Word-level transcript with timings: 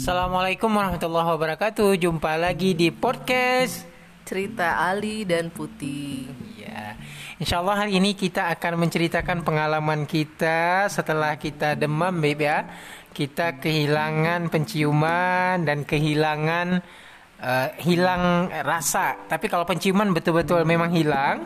Assalamualaikum 0.00 0.72
warahmatullahi 0.72 1.28
wabarakatuh. 1.36 1.92
Jumpa 2.00 2.40
lagi 2.40 2.72
di 2.72 2.88
podcast. 2.88 3.84
Cerita 4.24 4.80
Ali 4.80 5.28
dan 5.28 5.52
Putih. 5.52 6.24
Ya, 6.56 6.96
Insya 7.36 7.60
Allah 7.60 7.84
hari 7.84 8.00
ini 8.00 8.16
kita 8.16 8.48
akan 8.48 8.80
menceritakan 8.80 9.44
pengalaman 9.44 10.08
kita 10.08 10.88
setelah 10.88 11.36
kita 11.36 11.76
demam, 11.76 12.16
Beb 12.16 12.40
ya. 12.40 12.64
Kita 13.12 13.60
kehilangan 13.60 14.48
penciuman 14.48 15.68
dan 15.68 15.84
kehilangan 15.84 16.80
eh, 17.44 17.68
hilang 17.84 18.48
rasa. 18.64 19.28
Tapi 19.28 19.52
kalau 19.52 19.68
penciuman 19.68 20.16
betul-betul 20.16 20.64
memang 20.64 20.96
hilang. 20.96 21.44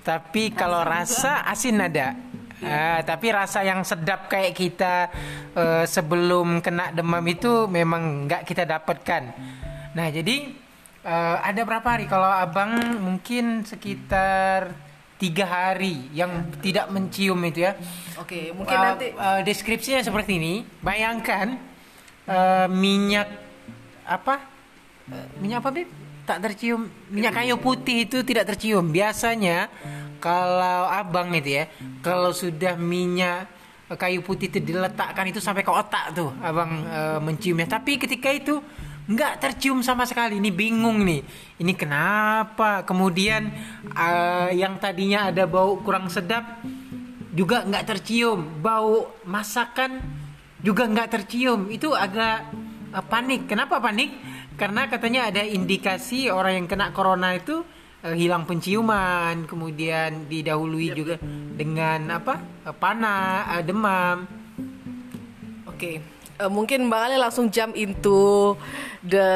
Tapi 0.00 0.56
kalau 0.56 0.88
rasa 0.88 1.44
asin 1.44 1.84
ada. 1.84 2.16
Ah, 2.60 3.00
tapi 3.00 3.32
rasa 3.32 3.64
yang 3.64 3.80
sedap 3.82 4.28
kayak 4.28 4.52
kita 4.52 5.08
eh, 5.56 5.84
sebelum 5.88 6.60
kena 6.60 6.92
demam 6.92 7.24
itu 7.24 7.64
memang 7.64 8.28
nggak 8.28 8.44
kita 8.44 8.68
dapatkan. 8.68 9.22
Nah 9.96 10.06
jadi 10.12 10.52
eh, 11.04 11.36
ada 11.40 11.60
berapa 11.64 11.88
hari? 11.88 12.04
Kalau 12.04 12.28
abang 12.28 13.00
mungkin 13.00 13.64
sekitar 13.64 14.72
tiga 15.20 15.44
hari 15.44 16.08
yang 16.16 16.48
tidak 16.64 16.88
mencium 16.88 17.36
itu 17.44 17.68
ya. 17.68 17.76
Oke, 18.16 18.56
mungkin 18.56 18.72
Uh, 18.72 18.84
nanti 18.88 19.12
uh, 19.12 19.44
deskripsinya 19.44 20.00
seperti 20.00 20.40
ini. 20.40 20.64
Bayangkan 20.80 21.60
uh, 22.24 22.64
minyak 22.72 23.28
apa? 24.08 24.40
Uh, 25.12 25.28
minyak 25.44 25.60
apa, 25.60 25.70
Bib? 25.76 25.88
Tak 26.30 26.46
tercium. 26.46 26.86
Minyak 27.10 27.42
kayu 27.42 27.58
putih 27.58 28.06
itu 28.06 28.22
tidak 28.22 28.54
tercium. 28.54 28.86
Biasanya 28.94 29.66
kalau 30.22 30.86
abang 30.86 31.34
itu 31.34 31.58
ya, 31.58 31.66
kalau 32.06 32.30
sudah 32.30 32.78
minyak 32.78 33.50
kayu 33.98 34.22
putih 34.22 34.46
itu 34.46 34.62
diletakkan 34.62 35.26
itu 35.26 35.42
sampai 35.42 35.66
ke 35.66 35.72
otak 35.74 36.14
tuh, 36.14 36.30
abang 36.38 36.86
uh, 36.86 37.18
menciumnya. 37.18 37.66
Tapi 37.66 37.98
ketika 37.98 38.30
itu 38.30 38.62
nggak 39.10 39.42
tercium 39.42 39.82
sama 39.82 40.06
sekali. 40.06 40.38
Ini 40.38 40.54
bingung 40.54 41.02
nih. 41.02 41.18
Ini 41.58 41.72
kenapa? 41.74 42.86
Kemudian 42.86 43.50
uh, 43.90 44.54
yang 44.54 44.78
tadinya 44.78 45.34
ada 45.34 45.50
bau 45.50 45.82
kurang 45.82 46.06
sedap 46.06 46.62
juga 47.34 47.66
nggak 47.66 47.86
tercium 47.90 48.62
bau 48.62 49.18
masakan 49.26 49.98
juga 50.62 50.86
nggak 50.86 51.10
tercium 51.10 51.66
itu 51.74 51.90
agak 51.90 52.54
uh, 52.94 53.02
panik 53.06 53.50
kenapa 53.50 53.78
panik 53.82 54.29
karena 54.60 54.92
katanya 54.92 55.32
ada 55.32 55.40
indikasi 55.40 56.28
orang 56.28 56.60
yang 56.60 56.66
kena 56.68 56.92
corona 56.92 57.32
itu 57.32 57.64
uh, 58.04 58.12
hilang 58.12 58.44
penciuman 58.44 59.48
kemudian 59.48 60.28
didahului 60.28 60.92
juga 60.92 61.16
dengan 61.56 62.20
apa 62.20 62.44
uh, 62.68 62.76
panas 62.76 63.56
uh, 63.56 63.62
demam 63.64 64.28
Oke. 65.80 65.96
Eh, 66.36 66.50
mungkin 66.52 66.92
Bang 66.92 67.08
Ali 67.08 67.16
langsung 67.16 67.48
jump 67.48 67.72
into 67.72 68.52
the 69.00 69.28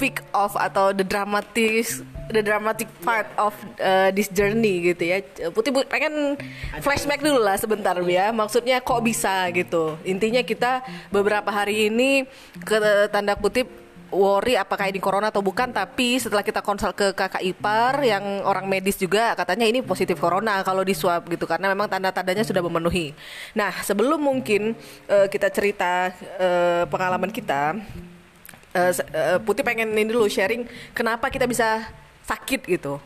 peak 0.00 0.24
of 0.32 0.56
atau 0.56 0.96
the 0.96 1.04
dramatic 1.04 1.84
the 2.32 2.40
dramatic 2.40 2.88
part 3.04 3.28
of 3.36 3.52
uh, 3.76 4.08
this 4.16 4.32
journey 4.32 4.80
gitu 4.80 5.12
ya. 5.12 5.20
Putih 5.52 5.76
pengen 5.92 6.40
flashback 6.80 7.20
dulu 7.20 7.36
lah 7.36 7.60
sebentar 7.60 7.92
ya. 8.08 8.32
Maksudnya 8.32 8.80
kok 8.80 9.04
bisa 9.04 9.44
gitu. 9.52 10.00
Intinya 10.08 10.40
kita 10.40 10.80
beberapa 11.12 11.52
hari 11.52 11.92
ini 11.92 12.24
ke 12.64 12.80
tanda 13.12 13.36
kutip 13.36 13.81
worry 14.12 14.54
apakah 14.54 14.92
ini 14.92 15.00
corona 15.00 15.32
atau 15.32 15.40
bukan 15.40 15.72
tapi 15.72 16.20
setelah 16.20 16.44
kita 16.44 16.60
konsul 16.60 16.92
ke 16.92 17.16
kakak 17.16 17.42
ipar 17.42 18.04
yang 18.04 18.44
orang 18.44 18.68
medis 18.68 19.00
juga 19.00 19.32
katanya 19.32 19.64
ini 19.66 19.80
positif 19.80 20.20
corona 20.20 20.60
kalau 20.62 20.84
di 20.84 20.92
swab 20.92 21.26
gitu 21.32 21.48
karena 21.48 21.72
memang 21.72 21.88
tanda-tandanya 21.88 22.44
sudah 22.44 22.60
memenuhi. 22.60 23.16
Nah 23.56 23.72
sebelum 23.82 24.20
mungkin 24.20 24.76
eh, 25.08 25.26
kita 25.26 25.48
cerita 25.48 26.12
eh, 26.38 26.84
pengalaman 26.86 27.32
kita, 27.32 27.80
eh, 28.76 28.92
Putih 29.42 29.64
pengen 29.64 29.90
ini 29.96 30.12
dulu 30.12 30.28
sharing 30.28 30.68
kenapa 30.92 31.32
kita 31.32 31.48
bisa 31.48 31.88
sakit 32.28 32.68
gitu. 32.68 33.00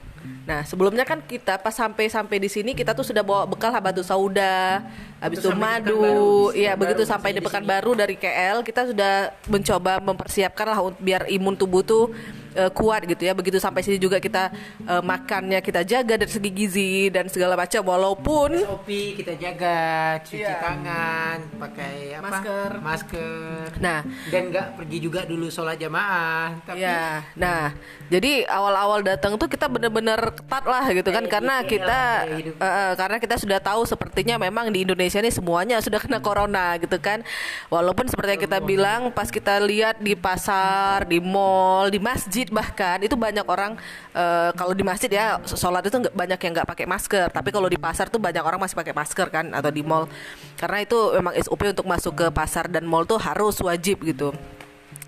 Nah 0.46 0.62
sebelumnya 0.62 1.02
kan 1.02 1.18
kita 1.18 1.58
pas 1.58 1.74
sampai 1.74 2.06
sampai 2.06 2.38
di 2.38 2.46
sini 2.46 2.70
kita 2.70 2.94
tuh 2.94 3.02
sudah 3.02 3.26
bawa 3.26 3.50
bekal 3.50 3.74
habatus 3.74 4.06
sauda, 4.06 4.86
habis 5.18 5.42
Itu 5.42 5.50
madu, 5.52 6.54
iya 6.54 6.78
begitu 6.78 7.02
sampai 7.02 7.34
sampai 7.34 7.42
di. 7.42 7.42
Pekanbaru 7.42 7.98
dari 7.98 8.14
KL 8.14 8.62
kita 8.62 8.94
sudah 8.94 9.34
mencoba 9.50 9.98
mempersiapkan 9.98 10.66
lah 10.70 10.78
biar 11.02 11.26
imun 11.26 11.58
tubuh 11.58 11.82
tuh 11.82 12.14
eh, 12.56 12.70
kuat 12.72 13.04
gitu 13.04 13.22
ya. 13.22 13.36
Begitu 13.36 13.60
sampai 13.60 13.84
sini 13.84 14.00
juga 14.00 14.16
kita 14.16 14.48
eh, 14.88 15.02
makannya 15.04 15.60
kita 15.60 15.84
jaga 15.84 16.16
dari 16.16 16.32
segi 16.32 16.50
gizi 16.50 17.12
dan 17.12 17.28
segala 17.28 17.54
macam. 17.54 17.84
Walaupun 17.84 18.56
SOP 18.56 18.88
kita 19.20 19.36
jaga 19.36 19.76
cuci 20.24 20.40
Iya. 20.40 20.58
tangan 20.58 21.36
pakai 21.60 21.94
apa? 22.16 22.28
Masker. 22.32 22.70
masker. 22.80 23.64
Nah. 23.78 24.00
Dan 24.32 24.48
nggak 24.50 24.80
pergi 24.80 24.98
juga 24.98 25.20
dulu 25.28 25.52
sholat 25.52 25.76
jamaah 25.76 26.56
tapi 26.64 26.78
Ya, 26.80 27.24
nah, 27.34 27.74
jadi 28.06 28.46
awal-awal 28.46 29.02
datang 29.02 29.34
tuh 29.34 29.50
kita 29.50 29.66
bener-bener 29.66 30.16
ketat 30.32 30.64
lah 30.64 30.86
gitu 30.94 31.10
kan, 31.10 31.24
Kayak 31.26 31.34
karena 31.34 31.54
gitu, 31.64 31.70
kita, 31.74 32.00
eh, 32.62 32.92
karena 32.94 33.16
kita 33.18 33.34
sudah 33.36 33.58
tahu 33.58 33.82
sepertinya 33.82 34.38
memang 34.38 34.70
di 34.70 34.86
Indonesia 34.86 35.18
ini 35.18 35.32
semuanya 35.34 35.82
sudah 35.82 35.98
kena 35.98 36.22
corona 36.22 36.78
gitu 36.78 36.96
kan, 37.02 37.26
walaupun 37.68 38.06
seperti 38.06 38.38
yang 38.38 38.42
kita 38.46 38.58
bilang 38.62 39.00
pas 39.10 39.26
kita 39.28 39.58
lihat 39.58 39.98
di 39.98 40.14
pasar, 40.14 41.04
di 41.10 41.18
mall, 41.18 41.90
di 41.90 41.98
masjid 41.98 42.45
bahkan 42.52 43.00
itu 43.02 43.14
banyak 43.18 43.46
orang 43.46 43.78
eh, 44.14 44.50
kalau 44.54 44.72
di 44.72 44.84
masjid 44.86 45.10
ya 45.10 45.38
sholat 45.44 45.86
itu 45.86 45.98
banyak 46.12 46.38
yang 46.40 46.52
nggak 46.56 46.68
pakai 46.68 46.86
masker, 46.86 47.28
tapi 47.30 47.50
kalau 47.54 47.68
di 47.70 47.78
pasar 47.78 48.10
tuh 48.10 48.18
banyak 48.22 48.42
orang 48.42 48.60
masih 48.60 48.76
pakai 48.78 48.94
masker 48.94 49.26
kan 49.30 49.46
atau 49.54 49.70
di 49.70 49.82
mall, 49.82 50.10
karena 50.60 50.82
itu 50.82 50.98
memang 51.16 51.34
SOP 51.40 51.62
untuk 51.70 51.86
masuk 51.86 52.12
ke 52.14 52.26
pasar 52.30 52.66
dan 52.70 52.84
mall 52.86 53.04
tuh 53.06 53.18
harus 53.18 53.58
wajib 53.62 54.02
gitu. 54.04 54.34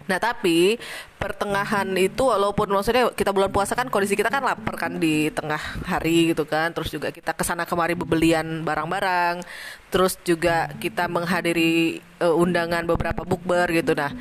Nah 0.08 0.16
tapi 0.16 0.80
pertengahan 1.20 1.84
itu 2.00 2.24
walaupun 2.24 2.72
maksudnya 2.72 3.12
kita 3.12 3.28
bulan 3.28 3.52
puasa 3.52 3.76
kan 3.76 3.92
kondisi 3.92 4.16
kita 4.16 4.32
kan 4.32 4.40
lapar 4.40 4.74
kan 4.80 4.96
di 4.96 5.28
tengah 5.28 5.60
hari 5.84 6.32
gitu 6.32 6.48
kan. 6.48 6.72
Terus 6.72 6.88
juga 6.88 7.12
kita 7.12 7.36
ke 7.36 7.44
sana 7.44 7.68
kemari 7.68 7.92
bebelian 7.92 8.64
barang-barang. 8.64 9.44
Terus 9.92 10.16
juga 10.24 10.72
kita 10.80 11.12
menghadiri 11.12 12.00
eh, 12.00 12.34
undangan 12.40 12.88
beberapa 12.88 13.20
bukber 13.22 13.68
gitu. 13.76 13.92
Nah 13.92 14.16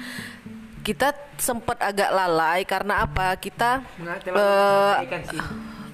kita 0.88 1.12
sempat 1.36 1.84
agak 1.84 2.08
lalai 2.16 2.64
karena 2.64 3.04
apa? 3.04 3.36
Kita 3.36 3.84
nggak 4.00 4.18
eh, 4.24 4.40
uh, 4.40 4.96
sih. 5.28 5.44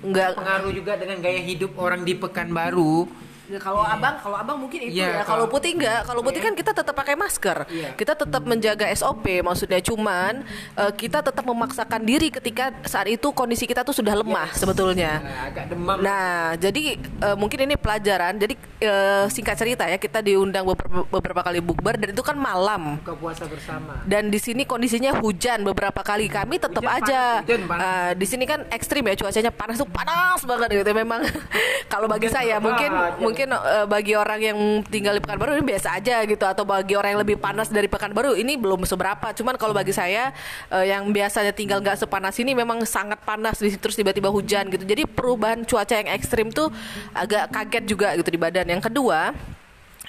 nggak 0.05 0.29
pengaruh 0.37 0.69
juga 0.69 0.93
dengan 1.01 1.17
gaya 1.17 1.41
hidup 1.41 1.73
orang 1.81 2.05
di 2.05 2.13
Pekanbaru 2.13 3.09
Ya, 3.43 3.59
kalau 3.59 3.83
abang, 3.83 4.15
kalau 4.17 4.39
abang 4.39 4.55
mungkin 4.55 4.87
itu 4.87 4.95
Iya, 4.95 5.19
ya. 5.19 5.23
Kalau 5.23 5.45
putih 5.45 5.75
enggak, 5.75 6.07
kalau 6.07 6.23
putih 6.23 6.39
kan 6.39 6.55
kita 6.55 6.71
tetap 6.71 6.95
pakai 6.95 7.11
masker. 7.13 7.67
Iya. 7.67 7.91
Kita 7.91 8.15
tetap 8.15 8.39
menjaga 8.41 8.87
SOP, 8.89 9.43
maksudnya 9.43 9.83
cuman 9.83 10.47
eh, 10.73 10.91
kita 10.93 11.19
tetap 11.19 11.43
memaksakan 11.43 12.01
diri 12.01 12.31
ketika 12.31 12.71
saat 12.83 13.11
itu 13.11 13.27
kondisi 13.29 13.67
kita 13.67 13.83
tuh 13.83 13.91
sudah 13.91 14.15
lemah 14.15 14.47
sebetulnya. 14.53 15.19
Nah, 15.19 15.51
agak 15.51 15.65
demam 15.67 15.97
Nah, 15.99 16.55
jadi 16.55 16.95
eh, 16.95 17.35
mungkin 17.35 17.67
ini 17.67 17.75
pelajaran. 17.75 18.39
Jadi 18.39 18.55
eh, 18.79 19.25
singkat 19.27 19.59
cerita 19.59 19.83
ya, 19.85 19.99
kita 19.99 20.23
diundang 20.23 20.63
beberapa, 20.63 21.03
beberapa 21.11 21.41
kali 21.43 21.59
bukber 21.59 21.99
dan 21.99 22.15
itu 22.15 22.23
kan 22.23 22.39
malam. 22.39 22.95
buka 23.03 23.11
puasa 23.13 23.43
bersama 23.43 23.99
Dan 24.05 24.31
di 24.31 24.39
sini 24.39 24.63
kondisinya 24.63 25.19
hujan 25.19 25.67
beberapa 25.67 25.99
kali. 25.99 26.31
Kami 26.31 26.57
tetap 26.57 26.79
Hujan 26.79 26.95
aja. 26.95 27.21
panas, 27.35 27.43
hujan 27.43 27.61
panas. 27.67 27.83
eh, 27.83 28.11
di 28.15 28.25
sini 28.25 28.47
kan 28.47 28.63
ekstrim 28.69 29.03
ya 29.03 29.19
cuacanya 29.19 29.51
panas 29.51 29.75
tuh 29.75 29.89
panas 29.89 30.39
banget 30.41 30.79
gitu. 30.79 30.91
Memang 30.95 31.19
kalau 31.91 32.07
bagi 32.07 32.31
Hujan 32.31 32.39
saya 32.39 32.55
apa 32.55 32.63
mungkin 32.63 32.91
aja. 32.93 33.19
Mungkin 33.33 33.49
eh, 33.49 33.85
bagi 33.89 34.13
orang 34.13 34.39
yang 34.45 34.57
tinggal 34.85 35.17
di 35.17 35.21
Pekanbaru 35.25 35.57
ini 35.57 35.65
biasa 35.73 35.97
aja 35.97 36.21
gitu 36.21 36.45
atau 36.45 36.61
bagi 36.61 36.93
orang 36.93 37.17
yang 37.17 37.21
lebih 37.25 37.41
panas 37.41 37.73
dari 37.73 37.89
Pekanbaru 37.89 38.37
ini 38.37 38.53
belum 38.61 38.85
seberapa. 38.85 39.33
Cuman 39.33 39.57
kalau 39.57 39.73
bagi 39.73 39.89
saya 39.89 40.29
eh, 40.69 40.93
yang 40.93 41.09
biasanya 41.09 41.49
tinggal 41.49 41.81
nggak 41.81 41.97
sepanas 41.97 42.37
ini 42.37 42.53
memang 42.53 42.85
sangat 42.85 43.17
panas 43.25 43.57
di 43.57 43.73
terus 43.73 43.97
tiba-tiba 43.97 44.29
hujan 44.29 44.69
gitu. 44.69 44.85
Jadi 44.85 45.09
perubahan 45.09 45.65
cuaca 45.65 45.97
yang 45.97 46.13
ekstrim 46.13 46.53
tuh 46.53 46.69
agak 47.17 47.49
kaget 47.49 47.83
juga 47.89 48.13
gitu 48.13 48.29
di 48.29 48.37
badan. 48.37 48.69
Yang 48.69 48.93
kedua 48.93 49.33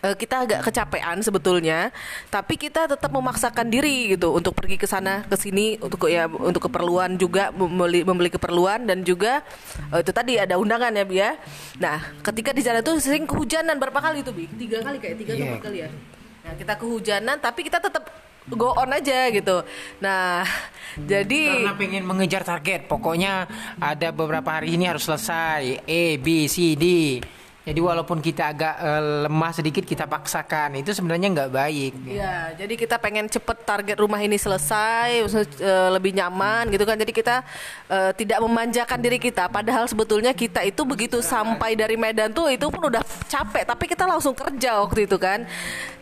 eh, 0.04 0.12
kita 0.12 0.44
agak 0.44 0.60
kecapean 0.68 1.24
sebetulnya, 1.24 1.88
tapi 2.28 2.60
kita 2.60 2.84
tetap 2.84 3.08
memaksakan 3.08 3.72
diri 3.72 4.12
gitu 4.12 4.36
untuk 4.36 4.52
pergi 4.52 4.76
ke 4.76 4.84
sana 4.84 5.24
ke 5.24 5.36
sini 5.40 5.80
untuk 5.80 6.04
ya 6.12 6.28
untuk 6.28 6.68
keperluan 6.68 7.16
juga 7.16 7.48
membeli 7.56 8.04
membeli 8.04 8.28
keperluan 8.28 8.84
dan 8.84 9.00
juga 9.00 9.40
eh, 9.88 10.04
itu 10.04 10.12
tadi 10.12 10.36
ada 10.36 10.60
undangan 10.60 10.92
ya 10.92 11.04
Bi 11.08 11.16
ya. 11.16 11.40
Nah, 11.80 11.98
ketika 12.20 12.52
di 12.52 12.60
sana 12.60 12.84
tuh 12.84 13.00
sering 13.00 13.24
kehujanan 13.24 13.80
berapa 13.80 13.96
kali 13.96 14.20
tuh 14.20 14.36
Bi? 14.36 14.44
Tiga 14.60 14.84
kali 14.84 15.00
kayak 15.00 15.16
tiga 15.16 15.32
empat 15.40 15.72
kali 15.72 15.78
ya. 15.80 15.88
Nah, 16.44 16.52
kita 16.60 16.76
kehujanan 16.76 17.40
tapi 17.40 17.64
kita 17.64 17.80
tetap 17.80 18.04
go 18.44 18.76
on 18.76 18.92
aja 18.92 19.32
gitu. 19.32 19.64
Nah, 20.04 20.44
jadi 21.00 21.64
karena 21.64 21.80
pengen 21.80 22.04
mengejar 22.04 22.44
target 22.44 22.84
pokoknya 22.84 23.48
ada 23.80 24.12
beberapa 24.12 24.60
hari 24.60 24.76
ini 24.76 24.84
harus 24.84 25.08
selesai 25.08 25.80
A 25.80 26.02
B 26.20 26.44
C 26.44 26.76
D 26.76 27.16
Jadi 27.64 27.81
walaupun 27.81 28.20
kita 28.20 28.52
agak 28.52 28.76
uh, 28.76 29.25
lemah 29.25 29.52
sedikit 29.56 29.88
kita 29.88 30.05
paksakan 30.05 30.76
itu 30.76 30.93
sebenarnya 30.93 31.32
nggak 31.32 31.50
baik. 31.50 31.93
Iya, 32.05 32.52
jadi 32.61 32.75
kita 32.76 33.00
pengen 33.00 33.25
cepet 33.25 33.64
target 33.64 33.96
rumah 33.96 34.20
ini 34.20 34.37
selesai, 34.37 35.25
uh, 35.25 35.88
lebih 35.96 36.12
nyaman 36.12 36.69
gitu 36.69 36.84
kan. 36.84 37.00
Jadi 37.00 37.12
kita 37.16 37.40
uh, 37.88 38.12
tidak 38.12 38.37
memanjakan 38.44 39.00
diri 39.00 39.16
kita. 39.16 39.49
Padahal 39.49 39.88
sebetulnya 39.88 40.37
kita 40.37 40.61
itu 40.61 40.84
begitu 40.84 41.25
sampai 41.25 41.72
dari 41.72 41.96
Medan 41.96 42.37
tuh 42.37 42.52
itu 42.52 42.69
pun 42.69 42.84
udah 42.84 43.00
capek, 43.32 43.64
tapi 43.64 43.88
kita 43.88 44.05
langsung 44.05 44.37
kerja 44.37 44.84
waktu 44.84 45.08
itu 45.08 45.17
kan. 45.17 45.49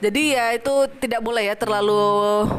Jadi 0.02 0.34
ya 0.34 0.58
itu 0.58 0.90
tidak 0.98 1.22
boleh 1.22 1.46
ya 1.46 1.54
terlalu 1.54 2.02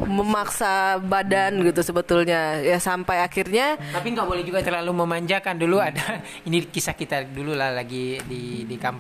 memaksa 0.07 0.95
badan 1.03 1.59
gitu 1.59 1.83
sebetulnya. 1.83 2.63
Ya 2.63 2.79
sampai 2.79 3.19
akhirnya. 3.19 3.75
Tapi 3.75 4.15
nggak 4.15 4.27
boleh 4.31 4.47
juga 4.47 4.63
terlalu 4.63 4.95
memanjakan. 4.95 5.59
Dulu 5.59 5.75
ada 5.83 6.23
ini 6.47 6.63
kisah 6.63 6.95
kita 6.95 7.27
dulu 7.27 7.51
lah 7.51 7.75
lagi 7.75 8.23
di 8.23 8.63
di 8.63 8.75
kampus. 8.79 8.92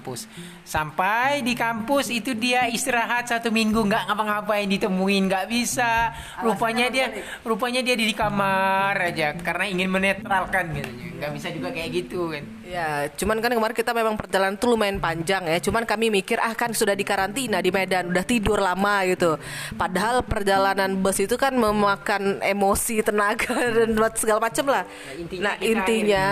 Sampai 0.63 1.43
di 1.43 1.53
kampus 1.53 2.07
itu 2.09 2.31
dia 2.33 2.71
istirahat 2.71 3.27
satu 3.27 3.51
minggu 3.51 3.83
nggak 3.83 4.07
ngapa-ngapain 4.07 4.65
ditemuin 4.71 5.27
nggak 5.27 5.45
bisa. 5.51 6.15
Rupanya 6.39 6.87
dia 6.87 7.11
rupanya 7.43 7.83
dia 7.83 7.99
di 7.99 8.15
kamar 8.15 8.95
aja 8.97 9.35
karena 9.37 9.65
ingin 9.67 9.89
menetralkan 9.91 10.73
gitu. 10.77 10.89
Nggak 11.19 11.31
bisa 11.35 11.47
juga 11.51 11.69
kayak 11.75 11.89
gitu 11.91 12.31
kan. 12.31 12.43
Ya, 12.73 13.05
cuman 13.13 13.37
kan 13.37 13.53
kemarin 13.53 13.77
kita 13.77 13.93
memang 13.93 14.17
perjalanan 14.17 14.57
tuh 14.57 14.73
lumayan 14.73 14.97
panjang 14.97 15.45
ya. 15.45 15.61
Cuman 15.61 15.85
kami 15.85 16.09
mikir 16.09 16.41
ah 16.41 16.57
kan 16.57 16.73
sudah 16.73 16.97
di 16.97 17.05
karantina 17.05 17.61
di 17.61 17.69
Medan, 17.69 18.09
udah 18.09 18.25
tidur 18.25 18.57
lama 18.57 19.05
gitu. 19.05 19.37
Padahal 19.77 20.25
perjalanan 20.25 20.97
bus 20.97 21.21
itu 21.21 21.37
kan 21.37 21.53
memakan 21.53 22.41
emosi, 22.41 23.05
tenaga 23.05 23.53
dan 23.77 23.93
buat 23.93 24.17
segala 24.17 24.49
macam 24.49 24.73
lah. 24.73 24.83
Nah, 24.89 25.13
intinya, 25.21 25.45
nah, 25.45 25.55
intinya 25.61 26.27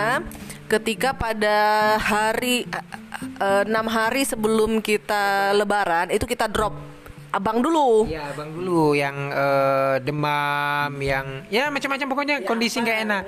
ketika 0.66 1.14
pada 1.14 1.58
hari 2.02 2.66
eh, 3.38 3.62
enam 3.62 3.86
uh, 3.86 3.92
hari 3.94 4.26
sebelum 4.26 4.82
kita 4.82 5.54
lebaran 5.54 6.10
itu 6.10 6.26
kita 6.26 6.50
drop 6.50 6.74
abang 7.30 7.62
dulu. 7.62 8.10
Iya, 8.10 8.34
abang 8.34 8.50
dulu 8.50 8.98
yang 8.98 9.30
uh, 9.30 9.96
demam, 10.02 10.90
yang 10.98 11.46
ya 11.48 11.70
macam-macam 11.70 12.06
pokoknya 12.10 12.36
ya, 12.42 12.46
kondisi 12.50 12.82
nggak 12.82 12.98
enak. 13.08 13.22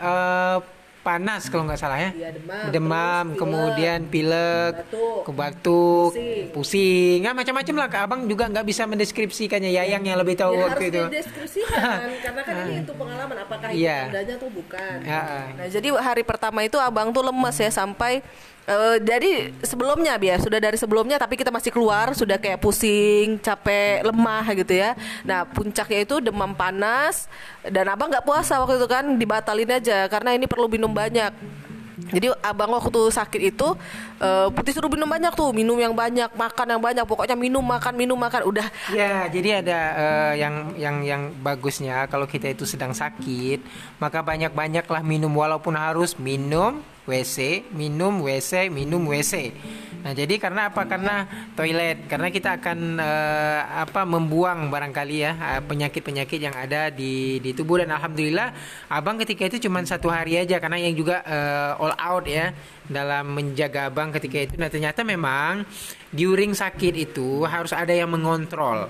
Uh, 0.00 0.58
panas 1.06 1.46
kalau 1.46 1.62
nggak 1.70 1.78
salah 1.78 2.02
ya. 2.02 2.10
ya 2.10 2.30
demam, 2.34 2.66
demam 2.74 3.24
pilek, 3.30 3.38
kemudian 3.38 3.98
pilek, 4.10 4.72
batuk, 4.82 5.30
batuk 5.30 6.10
pusing, 6.10 6.46
pusing. 6.50 7.18
Nah, 7.22 7.34
macam-macam 7.38 7.74
lah. 7.78 7.88
Abang 8.02 8.20
juga 8.26 8.50
nggak 8.50 8.66
bisa 8.66 8.82
mendeskripsikannya. 8.90 9.70
Yayang 9.70 10.02
yang 10.02 10.18
lebih 10.18 10.34
tahu 10.34 10.58
ya, 10.58 10.62
waktu 10.66 10.84
itu. 10.90 11.02
Mendeskripsikan 11.06 11.98
karena 12.26 12.40
kan 12.42 12.54
ini 12.66 12.74
itu 12.82 12.92
pengalaman 12.98 13.36
apakah 13.46 13.68
itu 13.70 13.86
ya. 13.86 14.10
tandanya 14.10 14.34
atau 14.34 14.50
bukan. 14.50 14.96
Ya. 15.06 15.22
Nah, 15.54 15.68
jadi 15.70 15.88
hari 16.02 16.22
pertama 16.26 16.66
itu 16.66 16.76
abang 16.82 17.14
tuh 17.14 17.22
lemes 17.22 17.56
ya 17.62 17.70
sampai 17.70 18.26
Uh, 18.66 18.98
jadi 18.98 19.54
sebelumnya 19.62 20.18
biar 20.18 20.42
sudah 20.42 20.58
dari 20.58 20.74
sebelumnya 20.74 21.22
tapi 21.22 21.38
kita 21.38 21.54
masih 21.54 21.70
keluar. 21.70 22.10
Sudah 22.18 22.34
kayak 22.34 22.58
pusing, 22.58 23.38
capek, 23.38 24.02
lemah 24.02 24.42
gitu 24.58 24.74
ya. 24.74 24.98
Nah 25.22 25.46
puncaknya 25.46 26.02
itu 26.02 26.18
demam 26.18 26.50
panas. 26.50 27.30
Dan 27.62 27.86
abang 27.86 28.10
nggak 28.10 28.26
puasa 28.26 28.58
waktu 28.58 28.82
itu 28.82 28.88
kan. 28.90 29.06
Dibatalin 29.14 29.70
aja 29.70 30.10
karena 30.10 30.34
ini 30.34 30.50
perlu 30.50 30.66
minum 30.66 30.90
banyak. 30.90 31.30
Jadi 31.96 32.28
abang 32.44 32.70
waktu 32.76 33.08
sakit 33.08 33.40
itu 33.56 33.68
uh, 34.20 34.46
putih 34.52 34.76
suruh 34.76 34.92
minum 34.92 35.08
banyak 35.08 35.32
tuh, 35.32 35.50
minum 35.50 35.74
yang 35.80 35.96
banyak, 35.96 36.28
makan 36.38 36.76
yang 36.76 36.82
banyak, 36.82 37.04
pokoknya 37.08 37.34
minum 37.34 37.64
makan 37.64 37.96
minum 37.96 38.14
makan. 38.20 38.46
Udah. 38.46 38.68
Ya, 38.92 39.26
jadi 39.26 39.64
ada 39.64 39.80
uh, 39.96 40.32
yang 40.36 40.54
yang 40.76 40.96
yang 41.02 41.22
bagusnya 41.40 42.04
kalau 42.06 42.28
kita 42.28 42.52
itu 42.52 42.68
sedang 42.68 42.92
sakit, 42.92 43.64
maka 43.98 44.20
banyak-banyaklah 44.22 45.02
minum. 45.02 45.32
Walaupun 45.34 45.74
harus 45.74 46.14
minum 46.20 46.84
WC, 47.06 47.70
minum 47.72 48.20
WC, 48.26 48.68
minum 48.68 49.06
WC. 49.06 49.54
Nah, 50.06 50.14
jadi 50.14 50.38
karena 50.38 50.70
apa? 50.70 50.86
Karena 50.86 51.26
toilet, 51.58 52.06
karena 52.06 52.30
kita 52.30 52.62
akan 52.62 52.78
uh, 53.02 53.62
apa 53.82 54.06
membuang 54.06 54.70
barangkali 54.70 55.16
ya 55.18 55.32
eh, 55.34 55.62
penyakit-penyakit 55.66 56.38
yang 56.38 56.54
ada 56.54 56.94
di 56.94 57.42
di 57.42 57.50
tubuh 57.50 57.82
dan 57.82 57.90
alhamdulillah 57.90 58.54
Abang 58.86 59.18
ketika 59.18 59.50
itu 59.50 59.66
cuma 59.66 59.82
satu 59.82 60.06
hari 60.06 60.38
aja 60.38 60.62
karena 60.62 60.78
yang 60.78 60.94
juga 60.94 61.26
uh, 61.26 61.82
all 61.82 61.94
out 61.98 62.22
ya 62.30 62.54
dalam 62.86 63.34
menjaga 63.34 63.90
Abang 63.90 64.14
ketika 64.14 64.46
itu. 64.46 64.54
Nah, 64.58 64.70
ternyata 64.70 65.02
memang 65.02 65.66
during 66.14 66.54
sakit 66.54 66.94
itu 66.94 67.42
harus 67.42 67.74
ada 67.74 67.90
yang 67.90 68.10
mengontrol 68.10 68.86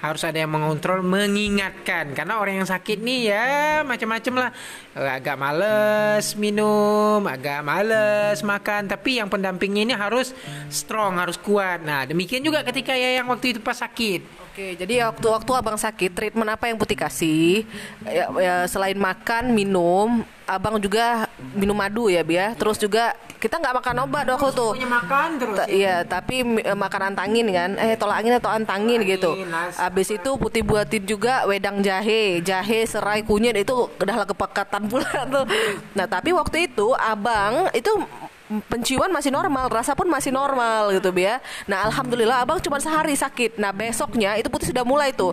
harus 0.00 0.22
ada 0.24 0.40
yang 0.40 0.52
mengontrol 0.52 1.04
mengingatkan. 1.04 2.16
Karena 2.16 2.40
orang 2.40 2.64
yang 2.64 2.68
sakit 2.68 2.98
nih 3.00 3.20
ya 3.30 3.46
macam-macam 3.84 4.48
lah. 4.48 4.50
Agak 4.96 5.36
males 5.38 6.34
minum 6.34 7.20
agak 7.24 7.60
males 7.62 8.40
makan. 8.40 8.88
Tapi 8.88 9.20
yang 9.20 9.28
pendampingnya 9.28 9.92
ini 9.92 9.94
harus 9.94 10.32
strong 10.72 11.20
harus 11.20 11.36
kuat. 11.36 11.84
Nah 11.84 12.08
demikian 12.08 12.40
juga 12.40 12.64
ketika 12.64 12.96
ya 12.96 13.20
yang 13.20 13.28
waktu 13.28 13.56
itu 13.56 13.60
pas 13.60 13.76
sakit 13.76 14.49
Oke, 14.50 14.74
jadi 14.74 15.06
waktu-waktu 15.06 15.52
abang 15.54 15.78
sakit, 15.78 16.10
treatment 16.10 16.50
apa 16.50 16.66
yang 16.66 16.74
putih 16.74 16.98
kasih? 16.98 17.62
Ya, 18.02 18.26
ya, 18.34 18.54
selain 18.66 18.98
makan, 18.98 19.54
minum, 19.54 20.26
abang 20.42 20.74
juga 20.82 21.30
minum 21.54 21.78
madu 21.78 22.10
ya, 22.10 22.26
Bia. 22.26 22.58
Terus 22.58 22.74
juga 22.74 23.14
kita 23.38 23.62
nggak 23.62 23.78
makan 23.78 24.10
obat 24.10 24.26
waktu 24.26 24.50
tuh. 24.50 24.74
makan 24.74 25.38
terus. 25.38 25.54
Ta 25.54 25.64
ya? 25.64 25.70
Iya, 25.70 25.96
tapi 26.02 26.42
uh, 26.42 26.74
makan 26.74 27.14
antangin 27.14 27.46
kan. 27.54 27.78
Eh, 27.78 27.94
tolak 27.94 28.26
angin 28.26 28.42
atau 28.42 28.50
antangin 28.50 28.98
angin, 28.98 29.14
gitu. 29.14 29.30
Habis 29.78 30.18
itu 30.18 30.30
putih 30.34 30.66
buatin 30.66 31.06
juga 31.06 31.46
wedang 31.46 31.78
jahe, 31.78 32.42
jahe, 32.42 32.82
serai, 32.90 33.22
kunyit 33.22 33.54
itu 33.54 33.86
udah 34.02 34.26
kepekatan 34.34 34.90
pula 34.90 35.06
tuh. 35.30 35.46
Nah, 35.94 36.10
tapi 36.10 36.34
waktu 36.34 36.66
itu 36.66 36.90
abang 36.98 37.70
itu 37.70 38.02
penciuman 38.66 39.10
masih 39.14 39.30
normal, 39.30 39.70
rasa 39.70 39.94
pun 39.94 40.10
masih 40.10 40.34
normal 40.34 40.90
gitu 40.90 41.14
ya. 41.14 41.38
Nah 41.70 41.86
alhamdulillah 41.86 42.42
abang 42.42 42.58
cuma 42.58 42.82
sehari 42.82 43.14
sakit. 43.14 43.62
Nah 43.62 43.70
besoknya 43.70 44.34
itu 44.34 44.50
putih 44.50 44.74
sudah 44.74 44.82
mulai 44.82 45.14
tuh. 45.14 45.30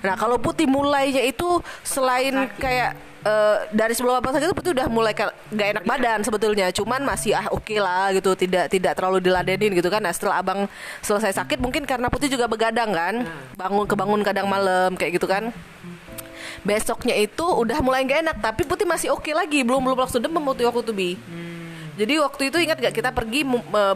Nah 0.00 0.16
kalau 0.16 0.40
putih 0.40 0.64
mulainya 0.64 1.20
itu 1.20 1.60
selain 1.84 2.48
kayak 2.56 2.96
uh, 3.28 3.68
dari 3.76 3.92
sebelum 3.92 4.16
abang 4.16 4.32
sakit 4.32 4.48
itu 4.48 4.56
putih 4.56 4.72
udah 4.72 4.88
mulai 4.88 5.12
gak 5.12 5.28
enak 5.52 5.84
badan 5.84 6.24
sebetulnya. 6.24 6.72
Cuman 6.72 7.04
masih 7.04 7.36
ah 7.36 7.52
oke 7.52 7.68
okay 7.68 7.76
lah 7.76 8.16
gitu, 8.16 8.32
tidak 8.32 8.72
tidak 8.72 8.96
terlalu 8.96 9.20
diladenin 9.20 9.76
gitu 9.76 9.92
kan. 9.92 10.00
Nah 10.00 10.16
setelah 10.16 10.40
abang 10.40 10.64
selesai 11.04 11.36
sakit 11.36 11.60
mungkin 11.60 11.84
karena 11.84 12.08
putih 12.08 12.32
juga 12.32 12.48
begadang 12.48 12.96
kan, 12.96 13.28
bangun 13.60 13.84
kebangun 13.84 14.20
kadang 14.24 14.48
malam 14.48 14.96
kayak 14.96 15.20
gitu 15.20 15.28
kan 15.28 15.52
besoknya 16.66 17.14
itu 17.14 17.46
udah 17.46 17.78
mulai 17.78 18.02
gak 18.02 18.26
enak 18.26 18.36
tapi 18.42 18.66
putih 18.66 18.82
masih 18.82 19.14
oke 19.14 19.22
okay 19.22 19.34
lagi 19.38 19.62
belum 19.62 19.86
belum 19.86 20.02
langsung 20.02 20.18
demam 20.18 20.42
waktu 20.42 20.66
waktu 20.66 20.82
tuh 20.82 20.94
bi 20.96 21.14
hmm. 21.14 21.55
Jadi 21.96 22.14
waktu 22.20 22.42
itu 22.52 22.60
ingat 22.60 22.76
gak 22.76 22.92
kita 22.92 23.08
pergi 23.08 23.40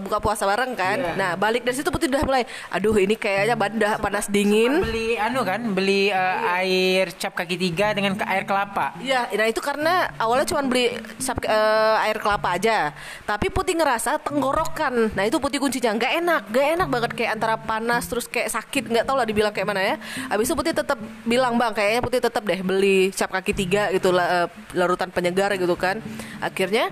buka 0.01 0.19
puasa 0.25 0.49
bareng 0.49 0.73
kan? 0.73 0.99
Yeah. 0.99 1.17
Nah 1.21 1.31
balik 1.37 1.69
dari 1.69 1.77
situ 1.77 1.93
putih 1.93 2.09
udah 2.09 2.25
mulai, 2.25 2.49
aduh 2.73 2.97
ini 2.97 3.13
kayaknya 3.13 3.55
badan 3.55 4.01
panas 4.01 4.27
dingin. 4.33 4.81
Beli 4.81 5.21
anu 5.21 5.45
kan, 5.45 5.61
beli 5.77 6.09
uh, 6.09 6.57
air 6.57 7.13
cap 7.21 7.37
kaki 7.37 7.61
tiga 7.61 7.93
dengan 7.93 8.17
ke 8.17 8.25
air 8.25 8.49
kelapa. 8.49 8.97
Iya, 9.05 9.29
nah 9.37 9.47
itu 9.47 9.61
karena 9.61 10.09
awalnya 10.17 10.49
cuma 10.49 10.65
beli 10.65 10.97
cap 11.21 11.37
uh, 11.45 12.01
air 12.09 12.17
kelapa 12.17 12.57
aja. 12.57 12.97
Tapi 13.29 13.53
putih 13.53 13.77
ngerasa 13.77 14.17
tenggorokan. 14.25 15.13
Nah 15.13 15.25
itu 15.29 15.37
putih 15.37 15.61
kuncinya 15.61 15.93
nggak 15.93 16.13
enak, 16.25 16.43
nggak 16.49 16.67
enak 16.81 16.89
banget 16.89 17.11
kayak 17.13 17.31
antara 17.37 17.55
panas 17.61 18.09
terus 18.09 18.25
kayak 18.25 18.49
sakit 18.49 18.89
nggak 18.89 19.05
tau 19.05 19.21
lah 19.21 19.29
dibilang 19.29 19.53
kayak 19.53 19.69
mana 19.69 19.83
ya. 19.85 19.97
Abis 20.33 20.49
itu 20.49 20.57
putih 20.57 20.73
tetap 20.73 20.97
bilang 21.29 21.61
bang 21.61 21.77
kayaknya 21.77 22.01
putih 22.01 22.21
tetap 22.25 22.43
deh 22.49 22.61
beli 22.65 23.13
cap 23.13 23.29
kaki 23.29 23.53
tiga 23.53 23.93
gitu 23.93 24.17
uh, 24.17 24.49
larutan 24.73 25.13
penyegar 25.13 25.53
gitu 25.53 25.77
kan. 25.77 26.01
Akhirnya 26.41 26.89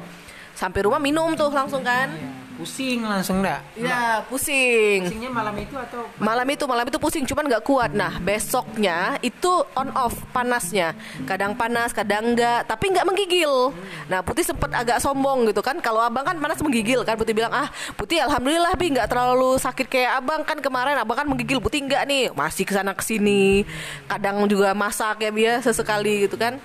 sampai 0.59 0.83
rumah 0.83 0.99
minum 0.99 1.39
tuh 1.39 1.55
langsung 1.55 1.87
kan 1.87 2.11
pusing 2.59 3.07
langsung 3.07 3.39
enggak? 3.39 3.63
Iya, 3.79 4.27
pusing. 4.27 5.07
Pusingnya 5.07 5.31
malam 5.31 5.55
itu 5.63 5.79
atau 5.79 6.03
malam 6.19 6.47
itu 6.51 6.65
malam 6.67 6.85
itu 6.91 6.99
pusing 6.99 7.23
cuman 7.23 7.47
nggak 7.47 7.63
kuat. 7.63 7.95
Nah, 7.95 8.19
besoknya 8.19 9.15
itu 9.23 9.63
on 9.79 9.95
off 9.95 10.19
panasnya. 10.35 10.99
Kadang 11.23 11.55
panas, 11.55 11.95
kadang 11.95 12.35
enggak, 12.35 12.67
tapi 12.67 12.91
nggak 12.91 13.07
menggigil. 13.07 13.71
Nah, 14.11 14.27
Putih 14.27 14.43
sempet 14.43 14.75
agak 14.75 14.99
sombong 14.99 15.47
gitu 15.55 15.63
kan. 15.63 15.79
Kalau 15.79 16.03
Abang 16.03 16.27
kan 16.27 16.35
panas 16.35 16.59
menggigil 16.59 17.07
kan. 17.07 17.15
Putih 17.15 17.39
bilang, 17.39 17.55
"Ah, 17.55 17.71
Putih 17.95 18.27
alhamdulillah 18.27 18.75
Bi 18.75 18.91
nggak 18.91 19.07
terlalu 19.07 19.55
sakit 19.63 19.87
kayak 19.87 20.19
Abang 20.19 20.43
kan 20.43 20.59
kemarin. 20.59 20.99
Abang 20.99 21.15
kan 21.15 21.31
menggigil, 21.31 21.63
Putih 21.63 21.87
enggak 21.87 22.11
nih. 22.11 22.35
Masih 22.35 22.67
ke 22.67 22.75
sana 22.75 22.91
ke 22.91 23.07
sini. 23.07 23.63
Kadang 24.11 24.43
juga 24.51 24.75
masak 24.75 25.23
ya 25.23 25.31
biasa 25.31 25.71
sesekali 25.71 26.27
gitu 26.27 26.35
kan." 26.35 26.59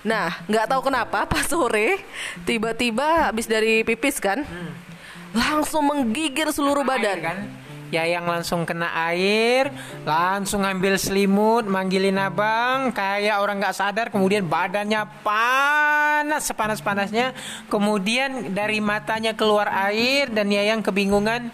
Nah, 0.00 0.32
nggak 0.48 0.66
tahu 0.68 0.88
kenapa 0.88 1.24
pas 1.30 1.44
sore 1.44 2.00
tiba-tiba 2.48 3.28
habis 3.28 3.44
dari 3.44 3.84
pipis 3.84 4.16
kan, 4.16 4.44
hmm. 4.44 4.72
langsung 5.36 5.84
menggigir 5.88 6.48
seluruh 6.52 6.84
badan. 6.84 7.18
kan? 7.20 7.38
Ya 7.90 8.06
yang 8.06 8.22
langsung 8.22 8.62
kena 8.62 8.86
air, 9.10 9.66
langsung 10.06 10.62
ambil 10.62 10.94
selimut, 10.94 11.66
manggilin 11.66 12.22
abang, 12.22 12.94
kayak 12.94 13.42
orang 13.42 13.58
nggak 13.58 13.74
sadar, 13.74 14.14
kemudian 14.14 14.46
badannya 14.46 15.02
panas 15.26 16.46
sepanas-panasnya, 16.46 17.34
kemudian 17.66 18.54
dari 18.54 18.78
matanya 18.78 19.34
keluar 19.34 19.66
air 19.90 20.30
dan 20.30 20.54
ya 20.54 20.70
yang 20.70 20.86
kebingungan, 20.86 21.50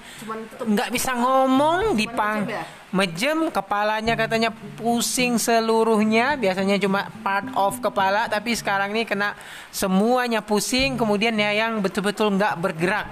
nggak 0.61 0.93
bisa 0.93 1.17
ngomong, 1.17 1.97
dipang, 1.97 2.45
ya? 2.45 2.69
Mejem 2.97 3.53
kepalanya 3.53 4.17
katanya 4.17 4.49
pusing 4.81 5.37
seluruhnya 5.37 6.41
biasanya 6.41 6.81
cuma 6.81 7.13
part 7.21 7.45
of 7.53 7.77
kepala 7.85 8.25
tapi 8.33 8.57
sekarang 8.57 8.97
ini 8.97 9.05
kena 9.05 9.37
semuanya 9.69 10.41
pusing 10.41 10.97
kemudian 10.97 11.37
ya 11.37 11.53
yang 11.53 11.85
betul-betul 11.85 12.33
nggak 12.41 12.57
bergerak 12.57 13.05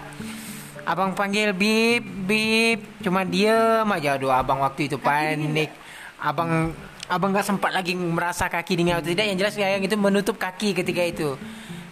Abang 0.84 1.16
panggil 1.16 1.56
bib, 1.56 2.04
bib, 2.28 3.00
cuma 3.00 3.24
diem 3.24 3.88
aja. 3.88 4.20
Aduh, 4.20 4.28
abang 4.28 4.60
waktu 4.60 4.92
itu 4.92 5.00
panik. 5.00 5.72
Abang 6.20 6.76
abang 7.08 7.32
nggak 7.32 7.48
sempat 7.48 7.72
lagi 7.72 7.96
merasa 7.96 8.52
kaki 8.52 8.76
dingin 8.76 9.00
atau 9.00 9.08
tidak. 9.08 9.24
Yang 9.24 9.38
jelas 9.40 9.54
Yayang 9.56 9.82
itu 9.88 9.96
menutup 9.96 10.36
kaki 10.36 10.76
ketika 10.76 11.00
itu. 11.00 11.40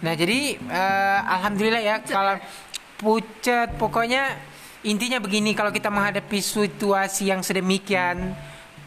Nah, 0.04 0.12
jadi 0.12 0.60
eh, 0.60 1.18
alhamdulillah 1.24 1.80
ya 1.80 1.96
kalau 2.04 2.36
pucat 3.00 3.80
pokoknya 3.80 4.36
intinya 4.82 5.22
begini 5.22 5.54
kalau 5.54 5.70
kita 5.70 5.88
menghadapi 5.88 6.38
situasi 6.42 7.30
yang 7.30 7.40
sedemikian 7.40 8.34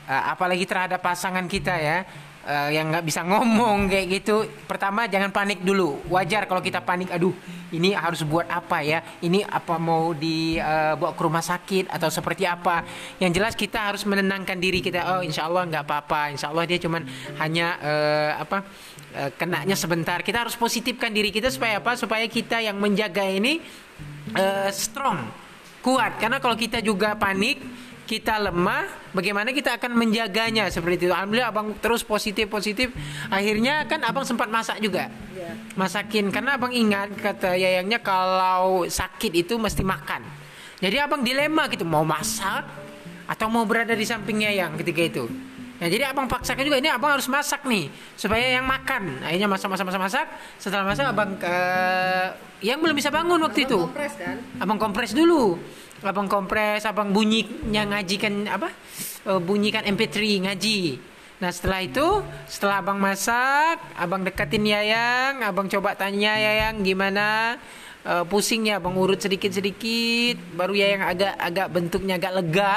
eh, 0.08 0.24
apalagi 0.28 0.68
terhadap 0.68 1.00
pasangan 1.00 1.48
kita 1.48 1.72
ya 1.80 2.04
eh, 2.46 2.70
yang 2.76 2.92
nggak 2.92 3.06
bisa 3.08 3.24
ngomong 3.24 3.88
kayak 3.88 4.06
gitu 4.22 4.44
pertama 4.68 5.08
jangan 5.08 5.32
panik 5.32 5.64
dulu. 5.64 6.04
Wajar 6.12 6.46
kalau 6.52 6.60
kita 6.60 6.84
panik 6.84 7.16
aduh 7.16 7.32
ini 7.72 7.96
harus 7.96 8.22
buat 8.28 8.46
apa 8.52 8.84
ya? 8.84 9.00
Ini 9.24 9.48
apa 9.48 9.80
mau 9.80 10.12
dibawa 10.12 11.16
ke 11.16 11.22
rumah 11.24 11.44
sakit 11.44 11.88
atau 11.88 12.12
seperti 12.12 12.44
apa? 12.44 12.84
Yang 13.18 13.32
jelas 13.40 13.54
kita 13.56 13.80
harus 13.92 14.04
menenangkan 14.04 14.60
diri 14.60 14.84
kita. 14.84 15.16
Oh 15.16 15.22
insya 15.24 15.48
Allah 15.48 15.64
nggak 15.64 15.84
apa-apa. 15.88 16.36
Insya 16.36 16.52
Allah 16.52 16.68
dia 16.68 16.80
cuman 16.80 17.08
hanya 17.40 17.68
eh, 17.80 18.32
apa 18.36 18.68
eh, 19.16 19.32
kenanya 19.36 19.80
sebentar. 19.80 20.20
Kita 20.22 20.44
harus 20.44 20.60
positifkan 20.60 21.10
diri 21.16 21.32
kita 21.32 21.48
supaya 21.48 21.80
apa? 21.80 21.96
Supaya 21.96 22.28
kita 22.28 22.60
yang 22.60 22.76
menjaga 22.78 23.26
ini 23.26 23.64
eh, 24.36 24.70
strong 24.76 25.45
kuat. 25.86 26.18
Karena 26.18 26.42
kalau 26.42 26.58
kita 26.58 26.82
juga 26.82 27.14
panik 27.14 27.62
kita 28.06 28.38
lemah 28.38 29.14
bagaimana 29.14 29.54
kita 29.54 29.78
akan 29.78 29.94
menjaganya? 29.94 30.70
Seperti 30.74 31.06
itu. 31.06 31.14
Alhamdulillah 31.14 31.54
abang 31.54 31.78
terus 31.78 32.02
positif 32.02 32.50
positif. 32.50 32.90
Akhirnya 33.30 33.86
kan 33.86 34.02
abang 34.02 34.26
sempat 34.26 34.50
masak 34.50 34.82
juga. 34.82 35.14
Iya. 35.36 35.54
masakin. 35.78 36.34
Karena 36.34 36.58
abang 36.58 36.74
ingat 36.74 37.14
kata 37.22 37.54
yayangnya 37.54 38.02
kalau 38.02 38.90
sakit 38.90 39.46
itu 39.46 39.62
mesti 39.62 39.86
makan. 39.86 40.26
Jadi 40.82 40.98
abang 40.98 41.22
dilema 41.22 41.70
gitu 41.70 41.86
mau 41.86 42.02
masak 42.02 42.66
atau 43.26 43.48
mau 43.50 43.66
berada 43.66 43.94
di 43.94 44.06
samping 44.06 44.46
yayang 44.46 44.78
ketika 44.78 45.02
itu 45.02 45.26
Nah, 45.76 45.92
jadi 45.92 46.08
abang 46.08 46.24
paksakan 46.32 46.64
juga 46.64 46.80
ini 46.80 46.88
abang 46.88 47.20
harus 47.20 47.28
masak 47.28 47.68
nih 47.68 47.92
supaya 48.16 48.60
yang 48.60 48.64
makan. 48.64 49.20
Akhirnya 49.20 49.48
masak 49.52 49.68
masak 49.68 49.86
masak 49.92 50.02
masak. 50.08 50.26
Setelah 50.56 50.86
masak 50.88 51.06
abang 51.12 51.36
eh, 51.44 52.28
yang 52.64 52.80
belum 52.80 52.96
bisa 52.96 53.12
bangun 53.12 53.44
waktu 53.44 53.68
itu. 53.68 53.84
Kompres 53.84 54.16
kan? 54.16 54.40
Abang 54.64 54.80
kompres 54.80 55.12
dulu. 55.12 55.60
Abang 56.00 56.32
kompres, 56.32 56.88
abang 56.88 57.12
bunyinya 57.12 57.92
ngajikan 57.92 58.48
apa? 58.48 58.72
Eh, 59.28 59.40
bunyikan 59.44 59.84
MP3 59.84 60.48
ngaji. 60.48 60.80
Nah 61.44 61.52
setelah 61.52 61.84
itu, 61.84 62.24
setelah 62.48 62.80
abang 62.80 62.96
masak, 62.96 63.84
abang 64.00 64.24
deketin 64.24 64.64
Yayang, 64.64 65.44
abang 65.44 65.68
coba 65.68 65.92
tanya 66.00 66.40
Yayang 66.40 66.88
gimana 66.88 67.60
eh, 68.08 68.24
pusingnya, 68.24 68.80
abang 68.80 68.96
urut 68.96 69.20
sedikit-sedikit, 69.20 70.40
baru 70.56 70.72
Yayang 70.72 71.04
agak 71.04 71.36
agak 71.36 71.68
bentuknya 71.68 72.16
agak 72.16 72.34
lega, 72.40 72.74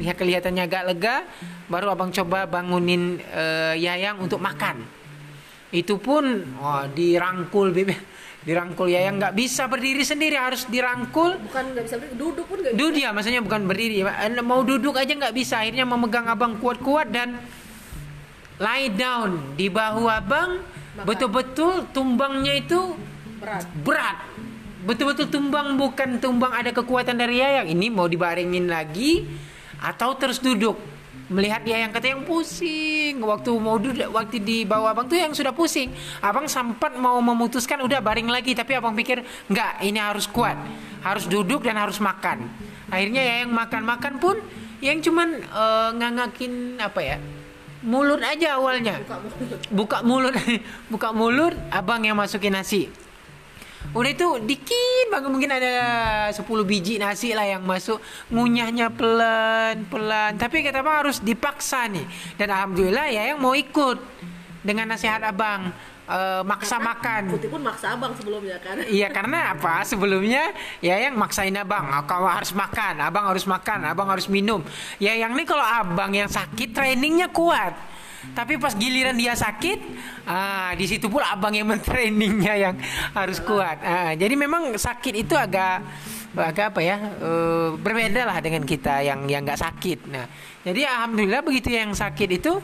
lihat 0.00 0.16
kelihatannya 0.16 0.64
agak 0.64 0.82
lega, 0.88 1.16
baru 1.68 1.92
abang 1.92 2.08
coba 2.10 2.48
bangunin 2.48 3.20
eh, 3.20 3.76
Yayang 3.76 4.24
untuk 4.24 4.40
makan. 4.40 4.80
Itu 5.70 6.02
pun 6.02 6.24
oh, 6.58 6.84
dirangkul 6.90 7.70
Bib. 7.70 7.92
Dirangkul 8.40 8.88
Yayang 8.88 9.20
nggak 9.20 9.36
bisa 9.36 9.68
berdiri 9.68 10.00
sendiri 10.00 10.32
harus 10.32 10.64
dirangkul 10.64 11.36
Bukan 11.44 11.64
nggak 11.76 11.84
bisa 11.84 11.96
berdiri, 12.00 12.16
duduk 12.16 12.44
pun 12.48 12.56
nggak. 12.56 12.72
Duduk 12.72 12.92
dia 12.96 13.12
maksudnya 13.12 13.44
bukan 13.44 13.68
berdiri 13.68 14.00
Eh, 14.00 14.40
Mau 14.40 14.64
duduk 14.64 14.96
aja 14.96 15.12
nggak 15.12 15.36
bisa 15.36 15.60
Akhirnya 15.60 15.84
memegang 15.84 16.24
abang 16.24 16.56
kuat-kuat 16.56 17.12
dan 17.12 17.36
Lie 18.56 18.96
down 18.96 19.60
di 19.60 19.68
bahu 19.68 20.08
abang 20.08 20.56
Betul-betul 21.04 21.92
tumbangnya 21.92 22.56
itu 22.56 22.96
Berat. 23.44 23.68
berat 23.84 24.16
Betul-betul 24.88 25.28
tumbang 25.28 25.76
bukan 25.76 26.16
tumbang 26.16 26.56
ada 26.56 26.72
kekuatan 26.72 27.20
dari 27.20 27.44
Yayang 27.44 27.68
Ini 27.68 27.92
mau 27.92 28.08
dibaringin 28.08 28.72
lagi 28.72 29.28
Atau 29.80 30.14
terus 30.20 30.38
duduk. 30.38 30.76
Melihat 31.30 31.62
Yayang 31.62 31.94
kata 31.94 32.12
yang 32.12 32.22
pusing. 32.26 33.22
Waktu 33.22 33.50
mau 33.58 33.78
duduk 33.78 34.10
Waktu 34.10 34.42
di 34.42 34.66
bawah 34.66 34.90
abang 34.92 35.06
tuh 35.06 35.18
yang 35.18 35.32
sudah 35.32 35.54
pusing. 35.54 35.90
Abang 36.20 36.50
sempat 36.50 36.94
mau 36.98 37.18
memutuskan 37.22 37.80
Udah 37.86 38.02
baring 38.02 38.28
lagi. 38.28 38.52
Tapi 38.52 38.76
abang 38.76 38.92
pikir 38.92 39.22
Enggak 39.46 39.78
ini 39.80 39.98
harus 40.02 40.26
kuat. 40.26 40.58
Harus 41.00 41.30
duduk 41.30 41.64
dan 41.64 41.78
harus 41.78 42.02
makan. 42.02 42.50
Akhirnya 42.90 43.22
Yayang 43.22 43.54
makan-makan 43.54 44.18
pun 44.18 44.36
Yang 44.82 45.10
cuman 45.10 45.38
eh, 45.38 45.90
nganggakin 45.96 46.82
Apa 46.82 47.00
ya 47.00 47.18
Mulut 47.80 48.20
aja 48.20 48.60
awalnya. 48.60 49.00
Buka 49.00 49.16
mulut. 49.24 49.60
buka 49.72 49.98
mulut. 50.04 50.34
Buka 50.92 51.08
mulut 51.16 51.54
abang 51.72 52.04
yang 52.04 52.12
masukin 52.12 52.52
nasi 52.52 52.92
udah 53.90 54.10
itu 54.12 54.28
dikit 54.46 55.06
banget 55.10 55.30
mungkin 55.32 55.50
ada 55.50 55.72
10 56.30 56.46
biji 56.62 57.02
nasi 57.02 57.34
lah 57.34 57.46
yang 57.48 57.66
masuk. 57.66 57.98
Ngunyahnya 58.30 58.92
pelan 58.94 59.88
pelan. 59.90 60.38
Tapi 60.38 60.62
kata 60.62 60.84
abang 60.84 61.06
harus 61.06 61.18
dipaksa 61.18 61.90
nih. 61.90 62.06
Dan 62.38 62.54
alhamdulillah 62.54 63.10
ya 63.10 63.34
yang 63.34 63.38
mau 63.42 63.56
ikut 63.56 63.98
dengan 64.62 64.94
nasihat 64.94 65.18
abang 65.26 65.74
eh, 66.06 66.42
maksa 66.46 66.78
makan. 66.78 67.34
Putih 67.34 67.50
pun 67.50 67.62
maksa 67.66 67.98
abang 67.98 68.14
sebelumnya 68.14 68.62
kan. 68.62 68.78
Iya 69.00 69.08
karena 69.10 69.58
apa? 69.58 69.82
Sebelumnya 69.82 70.54
ya 70.78 70.94
yang 71.00 71.18
maksain 71.18 71.56
abang 71.58 71.90
"Ah, 71.90 72.06
kau 72.06 72.22
harus 72.28 72.54
makan 72.54 73.00
abang 73.02 73.26
harus 73.26 73.48
makan 73.48 73.90
abang 73.90 74.06
harus 74.06 74.30
minum. 74.30 74.62
Ya 75.02 75.18
yang 75.18 75.34
ini 75.34 75.42
kalau 75.42 75.64
abang 75.64 76.14
yang 76.14 76.30
sakit 76.30 76.76
trainingnya 76.76 77.32
kuat 77.34 77.74
tapi 78.36 78.60
pas 78.60 78.76
giliran 78.76 79.16
dia 79.16 79.32
sakit 79.32 79.78
ah 80.28 80.70
di 80.76 80.84
situ 80.84 81.08
pula 81.08 81.32
abang 81.32 81.56
yang 81.56 81.66
mentrainingnya 81.68 82.54
yang 82.54 82.76
harus 83.16 83.40
kuat. 83.40 83.80
Ah, 83.80 84.12
jadi 84.12 84.34
memang 84.36 84.76
sakit 84.76 85.14
itu 85.16 85.34
agak 85.34 85.82
agak 86.36 86.76
apa 86.76 86.80
ya 86.84 86.96
eh, 87.00 87.68
berbeda 87.74 88.22
lah 88.28 88.38
dengan 88.38 88.62
kita 88.62 89.02
yang 89.02 89.26
yang 89.26 89.42
nggak 89.42 89.60
sakit. 89.60 89.98
Nah 90.12 90.28
jadi 90.62 90.86
alhamdulillah 90.86 91.42
begitu 91.42 91.74
yang 91.74 91.90
sakit 91.96 92.28
itu 92.30 92.60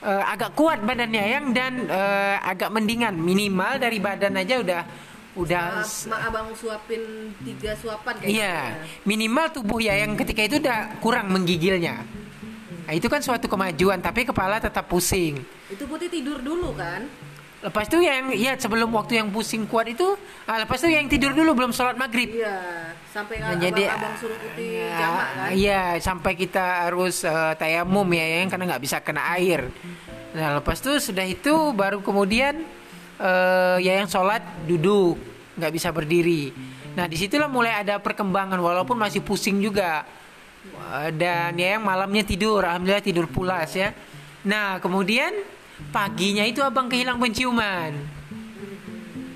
eh, 0.00 0.22
agak 0.24 0.56
kuat 0.56 0.80
badannya 0.80 1.24
yang 1.26 1.44
dan 1.52 1.84
eh, 1.90 2.36
agak 2.40 2.70
mendingan. 2.70 3.18
Minimal 3.18 3.82
dari 3.82 3.98
badan 4.00 4.40
aja 4.40 4.56
udah 4.62 4.82
udah 5.34 5.82
Ma, 5.82 6.14
ma 6.14 6.18
abang 6.30 6.48
suapin 6.54 7.34
tiga 7.42 7.74
suapan 7.74 8.14
kayak 8.22 8.30
iya 8.30 8.56
gitu. 8.70 9.10
minimal 9.10 9.46
tubuh 9.50 9.82
ya 9.82 9.98
yang 9.98 10.14
ketika 10.14 10.46
itu 10.46 10.62
udah 10.62 10.94
kurang 11.02 11.26
menggigilnya 11.34 12.06
nah, 12.84 12.92
itu 12.94 13.06
kan 13.08 13.20
suatu 13.20 13.46
kemajuan 13.48 13.98
tapi 14.00 14.24
kepala 14.28 14.60
tetap 14.60 14.86
pusing 14.88 15.40
Itu 15.68 15.84
putih 15.88 16.08
tidur 16.08 16.40
dulu 16.40 16.76
kan? 16.76 17.04
lepas 17.64 17.88
itu 17.88 17.96
yang 18.04 18.28
ya 18.36 18.52
sebelum 18.60 18.92
waktu 18.92 19.24
yang 19.24 19.32
pusing 19.32 19.64
kuat 19.64 19.88
itu 19.88 20.04
ah, 20.44 20.60
lepas 20.60 20.76
itu 20.84 20.92
yang 20.92 21.08
tidur 21.08 21.32
dulu 21.32 21.56
belum 21.56 21.72
sholat 21.72 21.96
maghrib 21.96 22.28
Iya. 22.28 22.92
Sampai 23.14 23.38
Nah, 23.38 23.54
abang, 23.54 23.62
jadi 23.62 23.82
abang 23.94 24.14
suruh 24.18 24.34
putih 24.34 24.68
ya, 24.74 24.98
jamak 24.98 25.28
kan? 25.38 25.48
Iya, 25.54 25.82
sampai 26.02 26.32
kita 26.34 26.64
harus 26.82 27.22
eh, 27.22 27.54
tayamum 27.54 28.10
ya, 28.10 28.42
yang 28.42 28.50
karena 28.50 28.74
nggak 28.74 28.82
bisa 28.82 28.98
kena 29.06 29.22
air. 29.38 29.70
Nah, 30.34 30.58
lepas 30.58 30.82
itu 30.82 30.98
sudah 30.98 31.22
itu 31.22 31.54
baru 31.78 32.02
kemudian 32.02 32.66
eh, 33.22 33.76
ya 33.86 34.02
yang 34.02 34.10
sholat 34.10 34.42
duduk, 34.66 35.14
nggak 35.54 35.72
bisa 35.78 35.94
berdiri. 35.94 36.50
Nah, 36.98 37.06
di 37.06 37.14
situlah 37.14 37.46
mulai 37.46 37.86
ada 37.86 38.02
perkembangan 38.02 38.58
walaupun 38.58 38.98
masih 38.98 39.22
pusing 39.22 39.62
juga. 39.62 40.02
Dan 41.14 41.58
ya 41.58 41.76
yang 41.78 41.84
malamnya 41.84 42.22
tidur, 42.22 42.62
alhamdulillah 42.62 43.04
tidur 43.04 43.26
pulas 43.26 43.72
ya. 43.74 43.90
Nah, 44.44 44.78
kemudian 44.78 45.32
paginya 45.90 46.44
itu 46.44 46.60
abang 46.60 46.86
kehilang 46.86 47.18
penciuman. 47.18 47.92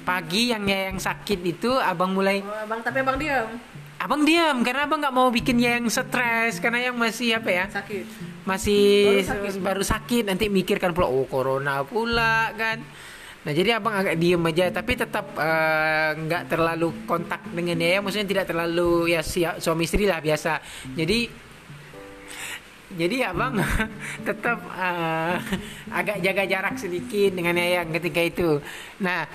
Pagi 0.05 0.49
yang 0.49 0.65
ya 0.65 0.89
yang 0.89 0.97
sakit 0.97 1.41
itu 1.45 1.69
abang 1.77 2.17
mulai 2.17 2.41
Oh, 2.41 2.49
abang 2.65 2.81
tapi 2.81 3.05
abang 3.05 3.21
diam. 3.21 3.45
Abang 3.99 4.23
diam 4.25 4.57
karena 4.65 4.89
abang 4.89 5.03
nggak 5.03 5.13
mau 5.13 5.29
bikin 5.29 5.59
yang 5.61 5.85
stres 5.91 6.63
karena 6.63 6.89
yang 6.89 6.97
masih 6.97 7.37
apa 7.37 7.51
ya 7.51 7.65
Sakit. 7.69 8.05
masih 8.47 8.87
Baru 9.21 9.27
sakit. 9.27 9.53
baru 9.61 9.83
sakit 9.85 10.25
nanti 10.25 10.47
mikirkan 10.49 10.97
pula 10.97 11.11
oh 11.13 11.29
corona 11.29 11.85
pula 11.85 12.55
kan. 12.57 12.81
Nah 13.39 13.53
jadi 13.55 13.79
abang 13.79 13.95
agak 13.95 14.19
diem 14.19 14.43
aja 14.43 14.67
tapi 14.75 14.99
tetap 14.99 15.31
eh, 15.39 16.11
nggak 16.19 16.51
terlalu 16.51 17.07
kontak 17.07 17.47
dengan 17.55 17.79
dia 17.79 18.03
maksudnya 18.03 18.27
tidak 18.27 18.47
terlalu 18.51 19.15
ya 19.15 19.23
si, 19.23 19.47
suami 19.47 19.87
istri 19.87 20.11
lah 20.11 20.19
biasa. 20.19 20.59
Jadi 20.99 21.47
jadi 22.99 23.31
abang 23.31 23.55
tetap 24.29 24.59
eh, 24.75 25.37
agak 25.95 26.19
jaga 26.25 26.45
jarak 26.51 26.75
sedikit 26.81 27.31
dengan 27.37 27.55
Yayang 27.55 27.95
ketika 27.95 28.21
itu. 28.27 28.51
Nah 28.99 29.29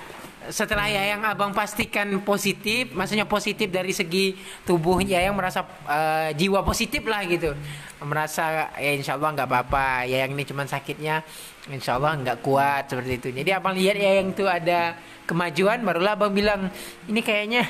setelah 0.50 0.90
Yayang 0.90 1.24
abang 1.24 1.52
pastikan 1.56 2.08
positif, 2.20 2.92
maksudnya 2.92 3.24
positif 3.24 3.68
dari 3.68 3.92
segi 3.94 4.36
tubuh 4.64 5.00
Yayang 5.00 5.32
merasa 5.32 5.64
eh, 5.88 6.30
jiwa 6.36 6.60
positif 6.60 7.04
lah 7.08 7.24
gitu, 7.24 7.56
merasa 8.04 8.68
ya 8.76 8.92
insya 8.92 9.16
Allah 9.16 9.32
nggak 9.32 9.48
apa-apa. 9.48 10.04
Yayang 10.04 10.36
ini 10.36 10.44
cuma 10.44 10.68
sakitnya, 10.68 11.24
insya 11.70 11.96
Allah 11.96 12.18
nggak 12.20 12.38
kuat 12.44 12.90
seperti 12.90 13.12
itu. 13.20 13.28
Jadi 13.32 13.50
abang 13.52 13.76
lihat 13.76 13.96
Yayang 13.96 14.36
tuh 14.36 14.48
ada 14.50 14.98
kemajuan, 15.24 15.80
barulah 15.80 16.18
abang 16.18 16.32
bilang 16.32 16.68
ini 17.08 17.20
kayaknya 17.24 17.64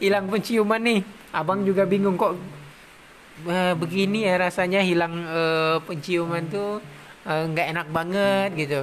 Hilang. 0.00 0.26
penciuman 0.32 0.80
nih. 0.82 1.00
Abang 1.28 1.62
juga 1.62 1.84
bingung 1.84 2.16
kok 2.16 2.40
eh, 3.46 3.74
begini 3.76 4.24
ya 4.24 4.40
rasanya 4.40 4.80
hilang 4.80 5.14
eh, 5.28 5.76
penciuman 5.84 6.44
tuh 6.48 6.80
nggak 7.28 7.66
enak 7.76 7.88
banget 7.92 8.50
gitu. 8.56 8.80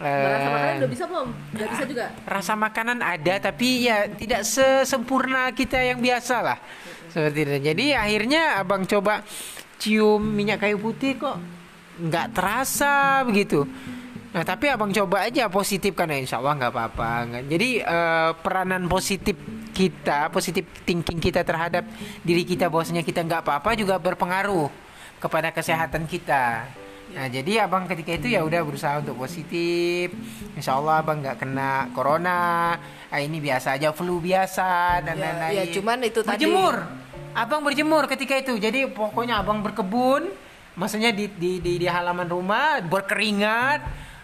Rasa 0.00 0.16
Eh, 0.40 0.48
makanan 0.48 0.74
udah 0.80 0.90
bisa 0.90 1.04
belum? 1.04 1.28
Udah 1.52 1.66
bisa 1.68 1.84
juga. 1.84 2.06
rasa 2.24 2.52
makanan 2.56 2.98
ada 3.04 3.34
tapi 3.36 3.84
ya 3.84 4.08
tidak 4.08 4.48
sesempurna 4.48 5.52
kita 5.52 5.76
yang 5.76 6.00
biasa 6.00 6.36
lah. 6.40 6.58
Seperti 7.12 7.38
itu. 7.44 7.56
Jadi 7.68 7.86
akhirnya 7.92 8.42
abang 8.56 8.88
coba 8.88 9.20
cium 9.76 10.24
minyak 10.24 10.64
kayu 10.64 10.80
putih 10.80 11.20
kok 11.20 11.36
nggak 12.00 12.32
terasa 12.32 13.20
begitu. 13.28 13.68
Nah 14.32 14.40
tapi 14.40 14.72
abang 14.72 14.88
coba 14.88 15.28
aja 15.28 15.52
positif 15.52 15.92
karena 15.92 16.16
insya 16.16 16.40
Allah 16.40 16.56
nggak 16.56 16.72
apa-apa. 16.72 17.10
Jadi 17.44 17.84
eh, 17.84 18.30
peranan 18.40 18.88
positif 18.88 19.36
kita 19.70 20.32
positif 20.32 20.64
thinking 20.88 21.20
kita 21.20 21.44
terhadap 21.44 21.84
diri 22.24 22.48
kita 22.48 22.72
bahwasanya 22.72 23.04
kita 23.04 23.20
nggak 23.20 23.44
apa-apa 23.44 23.76
juga 23.76 24.00
berpengaruh 24.00 24.72
kepada 25.20 25.52
kesehatan 25.52 26.08
kita 26.08 26.64
Nah 27.10 27.26
jadi 27.26 27.64
abang 27.64 27.84
ketika 27.84 28.14
itu 28.14 28.30
ya 28.30 28.40
udah 28.40 28.60
berusaha 28.62 28.98
untuk 28.98 29.18
positif, 29.18 30.14
insya 30.52 30.74
Allah 30.74 30.98
abang 30.98 31.18
nggak 31.18 31.36
kena 31.36 31.90
corona, 31.90 32.78
ah, 33.06 33.20
ini 33.20 33.38
biasa 33.38 33.74
aja 33.74 33.90
flu 33.90 34.18
biasa 34.18 35.02
dan 35.02 35.14
Ya, 35.14 35.22
lain-lain. 35.26 35.56
ya, 35.56 35.64
cuman 35.72 35.98
itu 36.02 36.20
tadi- 36.20 36.46
berjemur, 36.46 36.74
abang 37.32 37.60
berjemur 37.60 38.04
ketika 38.06 38.34
itu, 38.34 38.54
jadi 38.56 38.86
pokoknya 38.86 39.38
abang 39.38 39.58
berkebun, 39.58 40.30
maksudnya 40.74 41.10
di 41.10 41.26
di 41.28 41.58
di, 41.58 41.72
di 41.76 41.86
halaman 41.86 42.26
rumah 42.26 42.78
berkeringat 42.80 43.80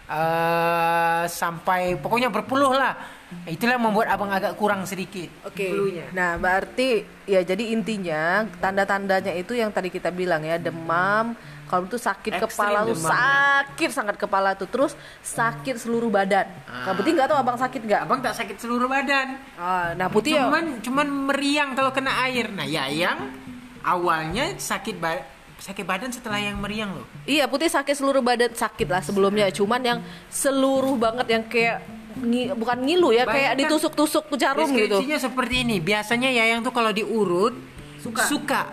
eh, 0.07 1.23
sampai 1.27 1.95
pokoknya 1.95 2.29
berpeluh 2.29 2.71
lah. 2.71 2.95
Itulah 3.43 3.75
membuat 3.75 4.07
abang 4.07 4.31
agak 4.31 4.55
kurang 4.55 4.87
sedikit. 4.87 5.27
Oke. 5.43 5.67
flunya. 5.67 6.07
Nah, 6.15 6.39
berarti 6.39 7.03
ya 7.27 7.43
jadi 7.43 7.75
intinya 7.75 8.47
tanda-tandanya 8.57 9.35
itu 9.35 9.51
yang 9.51 9.67
tadi 9.67 9.91
kita 9.91 10.07
bilang 10.09 10.39
ya, 10.41 10.55
demam, 10.55 11.35
kalau 11.67 11.83
itu 11.83 11.95
sakit 11.95 12.31
Ekstrim 12.33 12.47
kepala 12.49 12.79
tuh 12.81 12.95
sakit 12.97 13.89
sangat 13.91 14.15
kepala 14.15 14.49
tuh, 14.53 14.65
terus 14.65 14.95
sakit 15.19 15.75
seluruh 15.75 16.07
badan. 16.07 16.47
Nah, 16.65 16.95
putih 16.95 17.11
nggak 17.11 17.27
tahu 17.27 17.37
abang 17.37 17.55
sakit 17.55 17.81
nggak? 17.81 18.01
Abang 18.03 18.19
tak 18.19 18.33
sakit 18.33 18.55
seluruh 18.55 18.87
badan. 18.87 19.35
Ah, 19.53 19.91
nah 19.93 20.07
putih 20.07 20.33
ya. 20.33 20.47
cuman 20.47 20.79
cuman 20.79 21.07
meriang 21.27 21.75
kalau 21.75 21.91
kena 21.91 22.23
air. 22.23 22.47
Nah, 22.49 22.63
ya 22.63 22.87
yang 22.87 23.19
awalnya 23.81 24.55
sakit 24.55 24.95
ba- 24.97 25.27
sakit 25.57 25.83
badan 25.83 26.09
setelah 26.09 26.37
yang 26.37 26.55
meriang 26.55 26.93
loh. 26.93 27.07
Iya 27.23 27.45
putih 27.45 27.67
sakit 27.67 27.93
seluruh 27.93 28.21
badan 28.21 28.53
sakit 28.53 28.87
lah 28.87 29.01
sebelumnya, 29.01 29.49
cuman 29.49 29.81
yang 29.81 29.99
seluruh 30.29 30.95
banget 30.95 31.27
yang 31.27 31.43
kayak 31.43 31.81
ngi- 32.15 32.53
bukan 32.53 32.77
ngilu 32.79 33.09
ya, 33.09 33.25
kayak 33.25 33.53
Bayangkan 33.53 33.59
ditusuk-tusuk 33.67 34.23
jarum 34.35 34.69
gitu. 34.69 34.97
Deskripsinya 34.97 35.17
seperti 35.19 35.55
ini. 35.61 35.77
Biasanya 35.77 36.29
Yayang 36.31 36.61
tuh 36.61 36.71
kalau 36.71 36.89
diurut 36.89 37.53
Suka. 37.97 38.69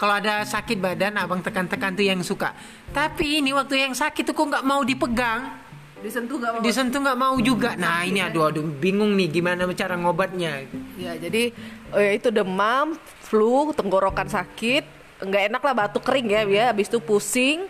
Kalau 0.00 0.16
ada 0.16 0.40
sakit 0.48 0.80
badan, 0.80 1.20
abang 1.20 1.44
tekan-tekan 1.44 1.92
tuh 1.92 2.08
yang 2.08 2.24
suka. 2.24 2.56
Tapi 2.96 3.44
ini 3.44 3.52
waktu 3.52 3.84
yang 3.84 3.92
sakit 3.92 4.24
tuh 4.24 4.32
kok 4.32 4.48
nggak 4.48 4.64
mau 4.64 4.80
dipegang, 4.80 5.60
Disentuh 6.00 6.40
nggak 6.40 6.50
apa-apa. 6.56 6.64
disentuh 6.64 7.00
nggak 7.04 7.20
mau 7.20 7.36
juga. 7.44 7.76
Nah 7.76 8.08
ini 8.08 8.24
aduh 8.24 8.48
aduh 8.48 8.64
bingung 8.64 9.12
nih 9.12 9.28
gimana 9.28 9.68
cara 9.76 10.00
ngobatnya. 10.00 10.64
Ya, 10.96 11.12
jadi 11.20 11.52
ya, 11.92 12.10
itu 12.16 12.32
demam, 12.32 12.96
flu, 13.20 13.76
tenggorokan 13.76 14.32
sakit, 14.32 14.88
nggak 15.20 15.52
enak 15.52 15.60
lah 15.60 15.74
batuk 15.76 16.00
kering 16.08 16.32
ya, 16.32 16.48
ya. 16.48 16.64
Habis 16.72 16.88
itu 16.88 16.96
pusing, 17.04 17.68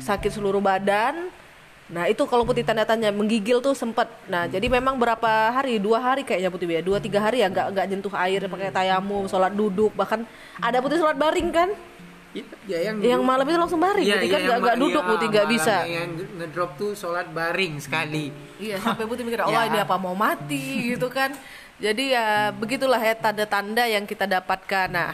sakit 0.00 0.32
seluruh 0.32 0.64
badan. 0.64 1.28
Nah 1.90 2.06
itu 2.06 2.22
kalau 2.30 2.46
putih 2.46 2.62
tanda 2.62 2.86
tanya 2.86 3.10
menggigil 3.10 3.58
tuh 3.58 3.74
sempet. 3.74 4.06
Nah 4.30 4.46
jadi 4.46 4.70
memang 4.70 4.94
berapa 4.94 5.50
hari, 5.50 5.82
dua 5.82 5.98
hari 5.98 6.22
kayaknya 6.22 6.50
putih 6.50 6.70
ya, 6.70 6.80
dua 6.80 7.02
tiga 7.02 7.18
hari 7.18 7.42
ya 7.42 7.50
nggak 7.50 7.66
nggak 7.74 7.86
nyentuh 7.90 8.14
air 8.14 8.40
pakai 8.46 8.70
tayamum, 8.70 9.26
sholat 9.26 9.50
duduk, 9.50 9.90
bahkan 9.98 10.22
ada 10.62 10.78
putih 10.78 11.02
sholat 11.02 11.18
baring 11.18 11.50
kan? 11.50 11.70
Yayang 12.70 13.02
Yang 13.02 13.22
malam 13.26 13.42
itu 13.42 13.58
langsung 13.58 13.82
baring, 13.82 14.06
Iya, 14.06 14.22
putih 14.22 14.28
iya, 14.30 14.34
kan 14.38 14.40
nggak 14.40 14.54
yang 14.54 14.62
nggak 14.62 14.78
duduk, 14.78 15.02
iya, 15.02 15.10
putih 15.10 15.26
nggak 15.34 15.48
bisa. 15.50 15.76
Yang 15.82 16.10
ngedrop 16.38 16.70
tuh 16.78 16.90
sholat 16.94 17.26
baring 17.34 17.74
sekali. 17.82 18.30
Iya 18.62 18.78
sampai 18.78 19.04
putih 19.10 19.26
mikir 19.26 19.42
Allah 19.50 19.66
Ya. 19.66 19.70
ini 19.74 19.78
apa 19.82 19.98
mau 19.98 20.14
mati 20.14 20.94
gitu 20.94 21.10
kan. 21.10 21.34
Jadi 21.82 22.14
ya 22.14 22.54
begitulah 22.54 23.02
ya 23.02 23.18
tanda-tanda 23.18 23.82
yang 23.90 24.06
kita 24.06 24.30
dapatkan. 24.30 24.86
Nah 24.94 25.10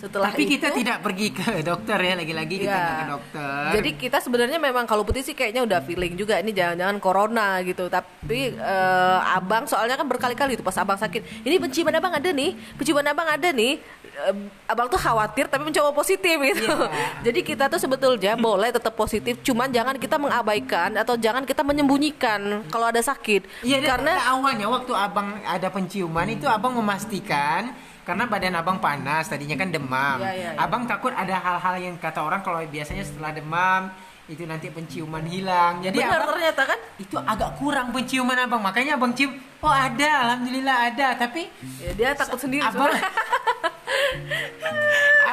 setelah 0.00 0.32
Tapi 0.32 0.48
kita 0.48 0.72
itu- 0.72 0.80
tidak 0.80 1.04
pergi 1.04 1.28
ke 1.28 1.60
dokter 1.60 1.98
ya 2.00 2.14
lagi-lagi 2.16 2.56
kita 2.56 2.72
nggak 2.72 2.96
ke 2.96 3.06
dokter. 3.12 3.64
Jadi 3.76 3.90
kita 4.00 4.18
sebenarnya 4.24 4.56
memang 4.56 4.88
kalau 4.88 5.04
putih 5.04 5.20
sih 5.20 5.36
kayaknya 5.36 5.60
udah 5.68 5.84
feeling 5.84 6.16
juga 6.16 6.40
ini 6.40 6.56
jangan-jangan 6.56 6.96
corona 6.96 7.60
gitu. 7.60 7.92
Tapi 7.92 8.56
eh, 8.56 9.18
abang 9.36 9.68
soalnya 9.68 10.00
kan 10.00 10.08
berkali-kali 10.08 10.56
itu 10.56 10.64
pas 10.64 10.74
abang 10.80 10.96
sakit. 10.96 11.44
Ini 11.44 11.60
penciuman 11.60 11.92
abang 11.92 12.16
ada 12.16 12.32
nih, 12.32 12.56
penciuman 12.80 13.04
abang 13.04 13.28
ada 13.28 13.48
nih. 13.52 13.76
Eh, 14.00 14.34
abang 14.64 14.88
tuh 14.88 14.96
khawatir 14.96 15.52
tapi 15.52 15.68
mencoba 15.68 15.92
positif 15.92 16.40
gitu. 16.40 16.64
Iya. 16.64 17.20
Jadi 17.28 17.40
kita 17.44 17.68
tuh 17.68 17.76
sebetulnya 17.76 18.40
boleh 18.40 18.72
tetap 18.72 18.96
positif, 18.96 19.44
cuman 19.44 19.68
jangan 19.68 20.00
kita 20.00 20.16
mengabaikan 20.16 20.96
atau 20.96 21.20
jangan 21.20 21.44
kita 21.44 21.60
menyembunyikan 21.60 22.64
kalau 22.72 22.88
ada 22.88 23.04
sakit. 23.04 23.44
Karena 23.60 24.00
karena 24.00 24.12
awalnya 24.32 24.64
waktu 24.64 24.92
abang 24.96 25.44
ada 25.44 25.68
penciuman 25.68 26.24
itu 26.24 26.48
abang 26.48 26.72
memastikan 26.72 27.76
karena 28.10 28.26
badan 28.26 28.58
abang 28.58 28.82
panas 28.82 29.30
tadinya 29.30 29.54
kan 29.54 29.70
demam. 29.70 30.18
Iya, 30.18 30.30
iya, 30.34 30.50
iya. 30.50 30.58
Abang 30.58 30.82
takut 30.90 31.14
ada 31.14 31.30
hal-hal 31.30 31.78
yang 31.78 31.94
kata 31.94 32.26
orang 32.26 32.42
kalau 32.42 32.58
biasanya 32.66 33.06
setelah 33.06 33.30
demam 33.30 33.86
itu 34.26 34.42
nanti 34.50 34.66
penciuman 34.66 35.22
hilang. 35.30 35.78
Jadi 35.78 36.02
benar 36.02 36.26
abang 36.26 36.34
ternyata 36.34 36.62
kan 36.74 36.78
itu 36.98 37.14
agak 37.22 37.54
kurang 37.62 37.94
penciuman 37.94 38.34
abang. 38.34 38.66
Makanya 38.66 38.98
abang 38.98 39.14
cium, 39.14 39.30
oh 39.62 39.70
ada, 39.70 40.26
alhamdulillah 40.26 40.90
ada. 40.90 41.06
Tapi 41.22 41.46
ya, 41.78 41.90
dia 41.94 42.10
takut 42.18 42.42
sendiri 42.42 42.66
abang, 42.66 42.90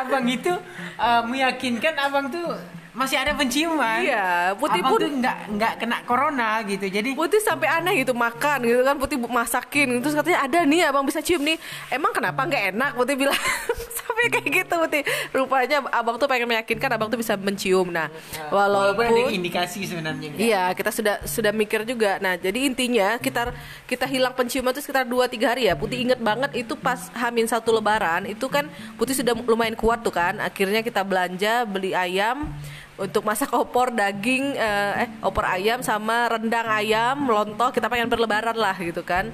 abang 0.06 0.26
itu 0.30 0.54
eh, 1.02 1.22
meyakinkan 1.26 1.98
abang 1.98 2.30
tuh 2.30 2.77
masih 2.98 3.14
ada 3.14 3.38
penciuman. 3.38 4.02
Iya, 4.02 4.58
putih 4.58 4.82
abang 4.82 4.92
pun- 4.98 5.02
tuh 5.06 5.12
nggak 5.22 5.38
nggak 5.54 5.74
kena 5.78 5.98
corona 6.02 6.66
gitu. 6.66 6.90
Jadi 6.90 7.14
Putih 7.14 7.38
sampai 7.38 7.70
aneh 7.70 8.02
gitu 8.02 8.18
makan 8.18 8.66
gitu 8.66 8.82
kan 8.82 8.98
Putih 8.98 9.18
masakin 9.22 10.02
terus 10.02 10.18
katanya 10.18 10.40
ada 10.50 10.60
nih 10.66 10.90
abang 10.90 11.06
bisa 11.06 11.22
cium 11.22 11.46
nih 11.46 11.62
emang 11.94 12.10
kenapa 12.10 12.42
nggak 12.42 12.74
enak 12.74 12.92
Putih 12.98 13.14
bilang 13.14 13.38
sampai 14.02 14.34
kayak 14.34 14.50
gitu 14.50 14.76
Putih 14.82 15.02
rupanya 15.30 15.86
abang 15.94 16.18
tuh 16.18 16.26
pengen 16.26 16.50
meyakinkan 16.50 16.90
abang 16.90 17.14
tuh 17.14 17.22
bisa 17.22 17.38
mencium 17.38 17.94
nah 17.94 18.10
walaupun 18.50 19.06
ada 19.06 19.30
indikasi 19.30 19.86
sebenarnya. 19.86 20.34
Iya, 20.34 20.64
kita 20.74 20.90
sudah 20.90 21.22
sudah 21.22 21.54
mikir 21.54 21.86
juga. 21.86 22.18
Nah, 22.18 22.34
jadi 22.34 22.66
intinya 22.66 23.22
kita 23.22 23.54
kita 23.86 24.10
hilang 24.10 24.34
penciuman 24.34 24.74
itu 24.74 24.82
sekitar 24.82 25.06
2-3 25.06 25.46
hari 25.54 25.70
ya. 25.70 25.78
Putih 25.78 26.02
inget 26.02 26.18
banget 26.18 26.50
itu 26.58 26.74
pas 26.74 27.14
Hamin 27.14 27.46
satu 27.46 27.78
Lebaran 27.78 28.26
itu 28.26 28.50
kan 28.50 28.66
Putih 28.98 29.14
sudah 29.14 29.38
lumayan 29.46 29.78
kuat 29.78 30.02
tuh 30.02 30.16
kan. 30.16 30.42
Akhirnya 30.42 30.82
kita 30.82 31.06
belanja 31.06 31.68
beli 31.68 31.94
ayam 31.94 32.50
untuk 32.98 33.22
masak 33.22 33.54
opor 33.54 33.94
daging 33.94 34.58
eh, 34.58 35.06
eh 35.06 35.10
opor 35.22 35.46
ayam 35.46 35.86
sama 35.86 36.28
rendang 36.28 36.66
ayam 36.66 37.30
lontong 37.30 37.70
kita 37.70 37.88
pengen 37.88 38.10
berlebaran 38.10 38.58
lah 38.58 38.74
gitu 38.78 39.06
kan. 39.06 39.30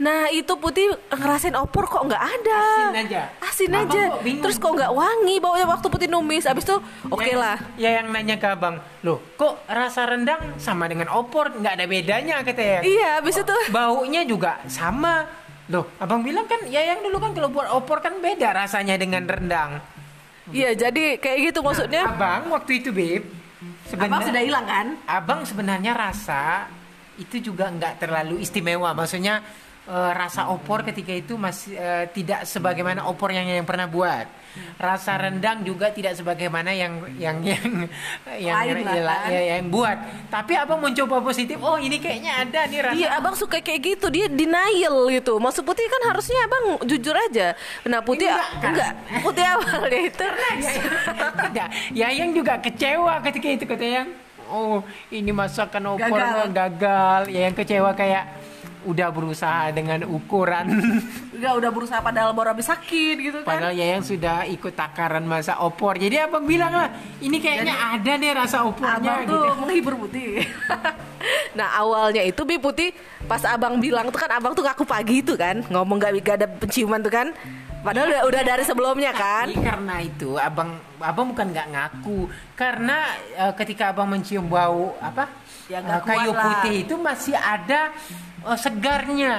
Nah 0.00 0.32
itu 0.32 0.48
putih 0.56 0.96
ngerasain 1.12 1.52
opor 1.60 1.84
kok 1.84 2.00
nggak 2.08 2.24
ada. 2.24 2.60
Asin 2.64 2.96
aja. 3.04 3.22
Asin 3.44 3.68
Abang 3.68 3.92
aja. 3.92 4.02
kok 4.16 4.22
bingung. 4.24 4.44
Terus 4.48 4.56
kok 4.56 4.72
nggak 4.72 4.92
wangi 4.96 5.36
baunya 5.36 5.68
waktu 5.68 5.86
putih 5.92 6.08
numis. 6.08 6.48
Abis 6.48 6.64
itu 6.64 6.76
oke 7.12 7.20
Yang- 7.20 7.36
lah. 7.36 7.56
Ya 7.76 8.00
yang 8.00 8.08
nanya 8.08 8.40
ke 8.40 8.48
abang, 8.48 8.80
loh 9.04 9.20
kok 9.36 9.60
rasa 9.68 10.08
rendang 10.08 10.56
sama 10.56 10.88
dengan 10.88 11.12
opor 11.12 11.52
nggak 11.52 11.72
ada 11.76 11.84
bedanya 11.84 12.40
katanya. 12.40 12.80
Iya, 12.80 13.20
abis 13.20 13.44
itu 13.44 13.56
Baunya 13.68 14.24
juga 14.24 14.56
sama. 14.72 15.28
Loh, 15.70 15.86
abang 16.02 16.26
bilang 16.26 16.50
kan 16.50 16.58
ya 16.66 16.82
yang 16.82 16.98
dulu 16.98 17.22
kan 17.22 17.30
kalau 17.30 17.46
buat 17.52 17.70
opor 17.70 18.02
kan 18.02 18.18
beda 18.18 18.56
rasanya 18.56 18.96
dengan 18.98 19.22
rendang. 19.28 19.78
Iya, 20.50 20.70
jadi 20.74 21.16
kayak 21.16 21.38
gitu 21.50 21.60
maksudnya. 21.62 22.04
Abang 22.10 22.50
waktu 22.50 22.82
itu 22.82 22.90
beb, 22.90 23.22
Abang 23.98 24.22
sudah 24.22 24.42
hilang 24.42 24.66
kan? 24.66 24.86
Abang 25.04 25.40
sebenarnya 25.42 25.92
rasa 25.92 26.70
itu 27.18 27.52
juga 27.52 27.68
nggak 27.68 28.00
terlalu 28.00 28.40
istimewa. 28.40 28.94
Maksudnya 28.96 29.44
eh, 29.90 30.12
rasa 30.14 30.46
opor 30.54 30.86
ketika 30.86 31.10
itu 31.10 31.34
masih 31.34 31.74
eh, 31.74 32.06
tidak 32.14 32.46
sebagaimana 32.46 33.10
opor 33.10 33.34
yang 33.34 33.50
yang 33.50 33.66
pernah 33.66 33.90
buat. 33.90 34.38
Rasa 34.82 35.14
rendang 35.14 35.62
juga 35.62 35.94
tidak 35.94 36.18
sebagaimana 36.18 36.74
yang 36.74 36.98
yang 37.22 37.38
yang 37.38 37.86
yang 38.50 38.56
Lain 38.58 38.82
lah, 38.82 38.98
yang, 38.98 39.06
kan? 39.06 39.30
ya, 39.30 39.40
yang 39.54 39.66
buat. 39.70 39.98
Tapi 40.26 40.52
abang 40.58 40.82
mencoba 40.82 41.22
positif. 41.22 41.54
Oh 41.62 41.78
ini 41.78 42.02
kayaknya 42.02 42.42
ada 42.42 42.66
nih 42.66 42.80
rasa. 42.82 42.98
Iya, 42.98 43.08
abang 43.14 43.34
suka 43.38 43.62
kayak 43.62 43.80
gitu. 43.94 44.10
Dia 44.10 44.26
denial 44.26 45.06
gitu. 45.14 45.38
Maksud 45.38 45.62
putih 45.62 45.86
kan 45.86 46.02
harusnya 46.10 46.38
abang 46.50 46.82
jujur 46.82 47.14
aja. 47.14 47.54
Nah, 47.86 48.02
putih 48.02 48.26
Enggak, 48.26 48.50
kan? 48.58 48.70
enggak. 48.74 48.92
Putih 49.22 49.44
awalnya 49.46 50.00
itu. 50.02 50.26
tidak. 51.46 51.68
Ya 51.94 52.08
yang 52.10 52.30
juga 52.34 52.58
kecewa 52.58 53.22
ketika 53.22 53.48
itu 53.54 53.64
kata 53.70 53.86
yang 53.86 54.08
oh 54.50 54.82
ini 55.14 55.30
masakan 55.30 55.94
opor 55.94 56.10
Gagal. 56.10 56.50
gagal. 56.50 57.20
Ya 57.30 57.40
yang 57.46 57.54
kecewa 57.54 57.94
kayak 57.94 58.39
udah 58.86 59.08
berusaha 59.12 59.72
dengan 59.72 60.04
ukuran 60.08 60.66
Enggak 61.40 61.54
udah 61.56 61.70
berusaha 61.72 62.00
padahal 62.04 62.36
baru 62.36 62.52
habis 62.52 62.68
sakit 62.68 63.16
gitu 63.16 63.38
kan. 63.40 63.56
Padahal 63.56 63.72
ya 63.72 63.96
yang 63.96 64.04
sudah 64.04 64.44
ikut 64.44 64.76
takaran 64.76 65.24
masa 65.24 65.56
opor. 65.64 65.96
Jadi 65.96 66.20
abang 66.20 66.44
bilang 66.44 66.68
lah, 66.68 66.92
ini 67.16 67.40
kayaknya 67.40 67.96
ada 67.96 68.12
deh 68.20 68.32
rasa 68.36 68.68
opornya 68.68 69.00
Abang 69.00 69.24
gitu. 69.24 69.32
tuh 69.40 69.44
menghibur 69.56 69.94
putih. 70.04 70.44
nah 71.58 71.80
awalnya 71.80 72.20
itu 72.20 72.44
bi 72.44 72.60
putih 72.60 72.92
pas 73.24 73.40
abang 73.48 73.80
bilang 73.80 74.12
tuh 74.12 74.20
kan 74.20 74.36
abang 74.36 74.52
tuh 74.52 74.64
ngaku 74.68 74.84
pagi 74.84 75.24
itu 75.24 75.32
kan 75.32 75.64
ngomong 75.72 75.96
gak, 75.96 76.12
gak 76.20 76.36
ada 76.44 76.46
penciuman 76.60 77.00
tuh 77.00 77.12
kan. 77.12 77.32
Padahal 77.80 78.12
udah, 78.12 78.22
udah 78.28 78.42
dari 78.44 78.64
sebelumnya 78.68 79.12
kan. 79.16 79.48
Karena 79.56 79.96
itu 80.04 80.36
abang 80.36 80.76
abang 81.00 81.32
bukan 81.32 81.48
nggak 81.56 81.68
ngaku 81.72 82.28
karena 82.52 83.16
eh, 83.32 83.52
ketika 83.56 83.96
abang 83.96 84.12
mencium 84.12 84.44
bau 84.44 84.92
apa 85.00 85.40
Ya, 85.70 85.78
eh, 85.86 86.02
kayu 86.02 86.34
lah. 86.34 86.66
putih 86.66 86.82
itu 86.82 86.94
masih 86.98 87.38
ada 87.38 87.94
eh, 88.46 88.58
segarnya. 88.58 89.36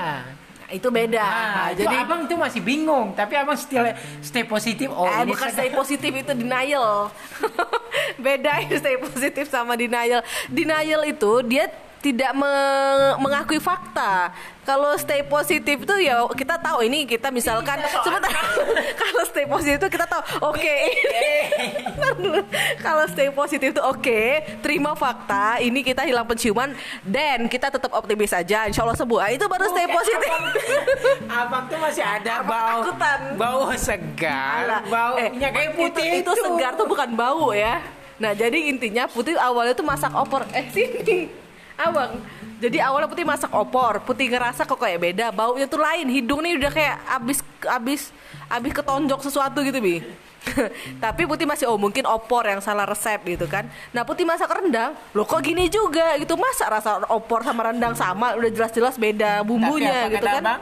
Nah, 0.71 0.71
itu 0.71 0.87
beda. 0.87 1.19
Nah, 1.19 1.67
jadi 1.75 1.83
jadi 1.83 1.95
abang 2.07 2.21
itu 2.23 2.35
masih 2.39 2.61
bingung 2.63 3.11
tapi 3.11 3.35
abang 3.35 3.59
still 3.59 3.83
stay 4.23 4.47
positif. 4.47 4.87
Oh 4.87 5.03
eh, 5.03 5.27
bukan 5.27 5.47
stay 5.51 5.69
positif 5.75 6.11
itu 6.15 6.31
denial. 6.31 7.11
Beda 8.25 8.63
itu 8.63 8.79
stay 8.79 8.95
positif 8.95 9.51
sama 9.51 9.75
denial. 9.75 10.23
Denial 10.47 11.03
itu 11.03 11.43
dia 11.43 11.67
tidak 12.01 12.33
me- 12.33 12.49
mengakui 13.17 13.57
fakta. 13.57 14.33
Kalau 14.61 14.93
stay 14.93 15.21
positif 15.23 15.73
itu 15.79 15.95
ya 15.99 16.21
kita 16.27 16.53
tahu 16.55 16.81
ini 16.81 17.05
kita 17.05 17.29
misalkan 17.29 17.77
sebentar. 17.81 18.29
Kalau 19.01 19.23
stay 19.23 19.45
positif 19.45 19.77
itu 19.77 19.87
kita 19.87 20.05
tahu 20.05 20.21
oke. 20.47 20.77
Dulu. 22.17 22.41
Kalau 22.85 23.05
stay 23.07 23.29
positif 23.29 23.67
itu 23.71 23.81
oke, 23.81 24.21
terima 24.59 24.93
fakta, 24.93 25.57
ini 25.57 25.81
kita 25.81 26.01
hilang 26.03 26.23
penciuman 26.23 26.73
dan 27.03 27.45
kita 27.45 27.69
tetap 27.69 27.89
optimis 27.91 28.29
aja, 28.31 28.65
insya 28.65 28.81
Allah 28.81 28.93
sembuh. 28.95 29.17
Ah, 29.17 29.29
Itu 29.29 29.45
baru 29.45 29.65
stay 29.67 29.87
positif. 29.87 30.29
Abang, 30.29 30.45
abang 31.31 31.63
tuh 31.67 31.79
masih 31.79 32.03
ada 32.03 32.31
Abang 32.35 32.47
bau 32.47 32.81
takutan. 32.83 33.19
bau 33.35 33.61
segar, 33.75 34.57
Alah. 34.61 34.81
bau 34.85 35.15
Eh, 35.17 35.29
minyak 35.29 35.51
kayu 35.51 35.69
putih 35.75 36.09
itu, 36.15 36.21
itu 36.23 36.31
segar 36.39 36.73
tuh 36.75 36.85
bukan 36.85 37.09
bau 37.11 37.49
ya. 37.51 37.81
Nah 38.17 38.31
jadi 38.31 38.69
intinya 38.69 39.09
Putih 39.09 39.33
awalnya 39.33 39.73
tuh 39.73 39.81
masak 39.81 40.13
opor. 40.13 40.45
Eh 40.51 40.69
sini, 40.69 41.25
abang. 41.77 42.11
Jadi 42.61 42.77
awalnya 42.77 43.09
Putih 43.09 43.25
masak 43.25 43.51
opor. 43.51 44.03
Putih 44.05 44.29
ngerasa 44.29 44.67
kok 44.69 44.77
kayak 44.77 44.99
beda. 45.01 45.25
Baunya 45.33 45.65
tuh 45.65 45.81
lain. 45.81 46.05
Hidung 46.07 46.45
nih 46.45 46.61
udah 46.61 46.71
kayak 46.71 46.95
abis 47.19 47.39
abis 47.65 48.01
abis 48.51 48.71
ketonjok 48.75 49.19
sesuatu 49.25 49.65
gitu 49.65 49.81
bi. 49.81 50.03
Tapi 51.03 51.21
Putih 51.25 51.45
masih 51.45 51.69
oh 51.69 51.77
mungkin 51.77 52.05
opor 52.05 52.45
yang 52.45 52.61
salah 52.61 52.85
resep 52.85 53.21
gitu 53.25 53.45
kan. 53.49 53.65
Nah 53.93 54.05
Putih 54.05 54.25
masak 54.25 54.49
rendang, 54.49 54.93
loh 55.13 55.25
kok 55.25 55.41
gini 55.41 55.69
juga 55.69 56.17
gitu 56.17 56.37
masa 56.37 56.69
rasa 56.69 57.01
opor 57.09 57.45
sama 57.45 57.69
rendang 57.69 57.93
sama 57.93 58.37
udah 58.37 58.49
jelas-jelas 58.49 58.97
beda 58.97 59.41
bumbunya 59.45 60.09
apa 60.09 60.13
gitu 60.17 60.25
kan. 60.25 60.41
abang? 60.41 60.61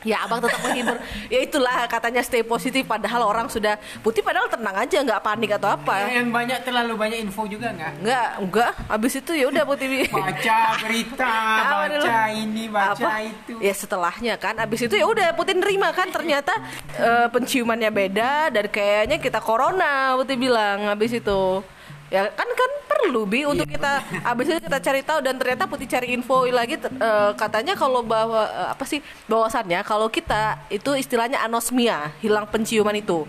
Ya 0.00 0.24
abang 0.24 0.40
tetap 0.40 0.56
menghibur 0.64 0.96
Ya 1.28 1.44
itulah 1.44 1.84
katanya 1.84 2.24
stay 2.24 2.40
positif 2.40 2.88
Padahal 2.88 3.20
orang 3.20 3.52
sudah 3.52 3.76
Putih 4.00 4.24
padahal 4.24 4.48
tenang 4.48 4.72
aja 4.72 4.96
nggak 5.04 5.20
panik 5.20 5.60
atau 5.60 5.76
apa 5.76 6.08
Yang 6.08 6.32
banyak 6.32 6.58
terlalu 6.64 6.94
banyak 6.96 7.18
info 7.20 7.44
juga 7.44 7.68
nggak? 7.68 7.92
Enggak, 8.00 8.28
enggak. 8.40 8.72
Habis 8.88 9.12
itu 9.20 9.32
ya 9.36 9.46
udah 9.52 9.64
Putih 9.68 10.08
Baca 10.08 10.58
berita, 10.80 11.32
dulu? 11.92 12.00
baca 12.00 12.18
ini, 12.32 12.64
baca 12.72 12.96
Apa? 12.96 13.10
itu. 13.28 13.52
Ya 13.60 13.74
setelahnya 13.76 14.34
kan 14.40 14.56
Habis 14.56 14.88
itu 14.88 14.94
ya 14.96 15.04
udah 15.04 15.36
Putih 15.36 15.60
nerima 15.60 15.92
kan 15.92 16.08
Ternyata 16.08 16.56
eh, 16.96 17.26
penciumannya 17.28 17.92
beda 17.92 18.48
Dan 18.48 18.72
kayaknya 18.72 19.20
kita 19.20 19.44
corona 19.44 20.16
Putih 20.16 20.40
bilang 20.40 20.88
habis 20.88 21.12
itu 21.12 21.60
Ya 22.08 22.24
kan 22.32 22.48
kan 22.48 22.70
perlu 23.00 23.22
bi 23.24 23.48
untuk 23.48 23.66
Iya. 23.66 23.74
kita 23.76 23.92
habis 24.24 24.46
itu 24.52 24.60
kita 24.60 24.78
cari 24.80 25.00
tahu 25.00 25.18
dan 25.24 25.34
ternyata 25.40 25.64
putih 25.64 25.88
cari 25.88 26.12
info 26.12 26.44
lagi 26.50 26.76
eh, 26.76 27.30
katanya 27.34 27.72
kalau 27.74 28.04
bahwa 28.04 28.44
eh, 28.44 28.68
apa 28.74 28.84
sih 28.84 29.00
bahwasannya 29.26 29.80
kalau 29.86 30.12
kita 30.12 30.60
itu 30.68 30.92
istilahnya 30.94 31.40
anosmia 31.40 32.12
hilang 32.20 32.44
penciuman 32.48 32.94
itu 32.96 33.24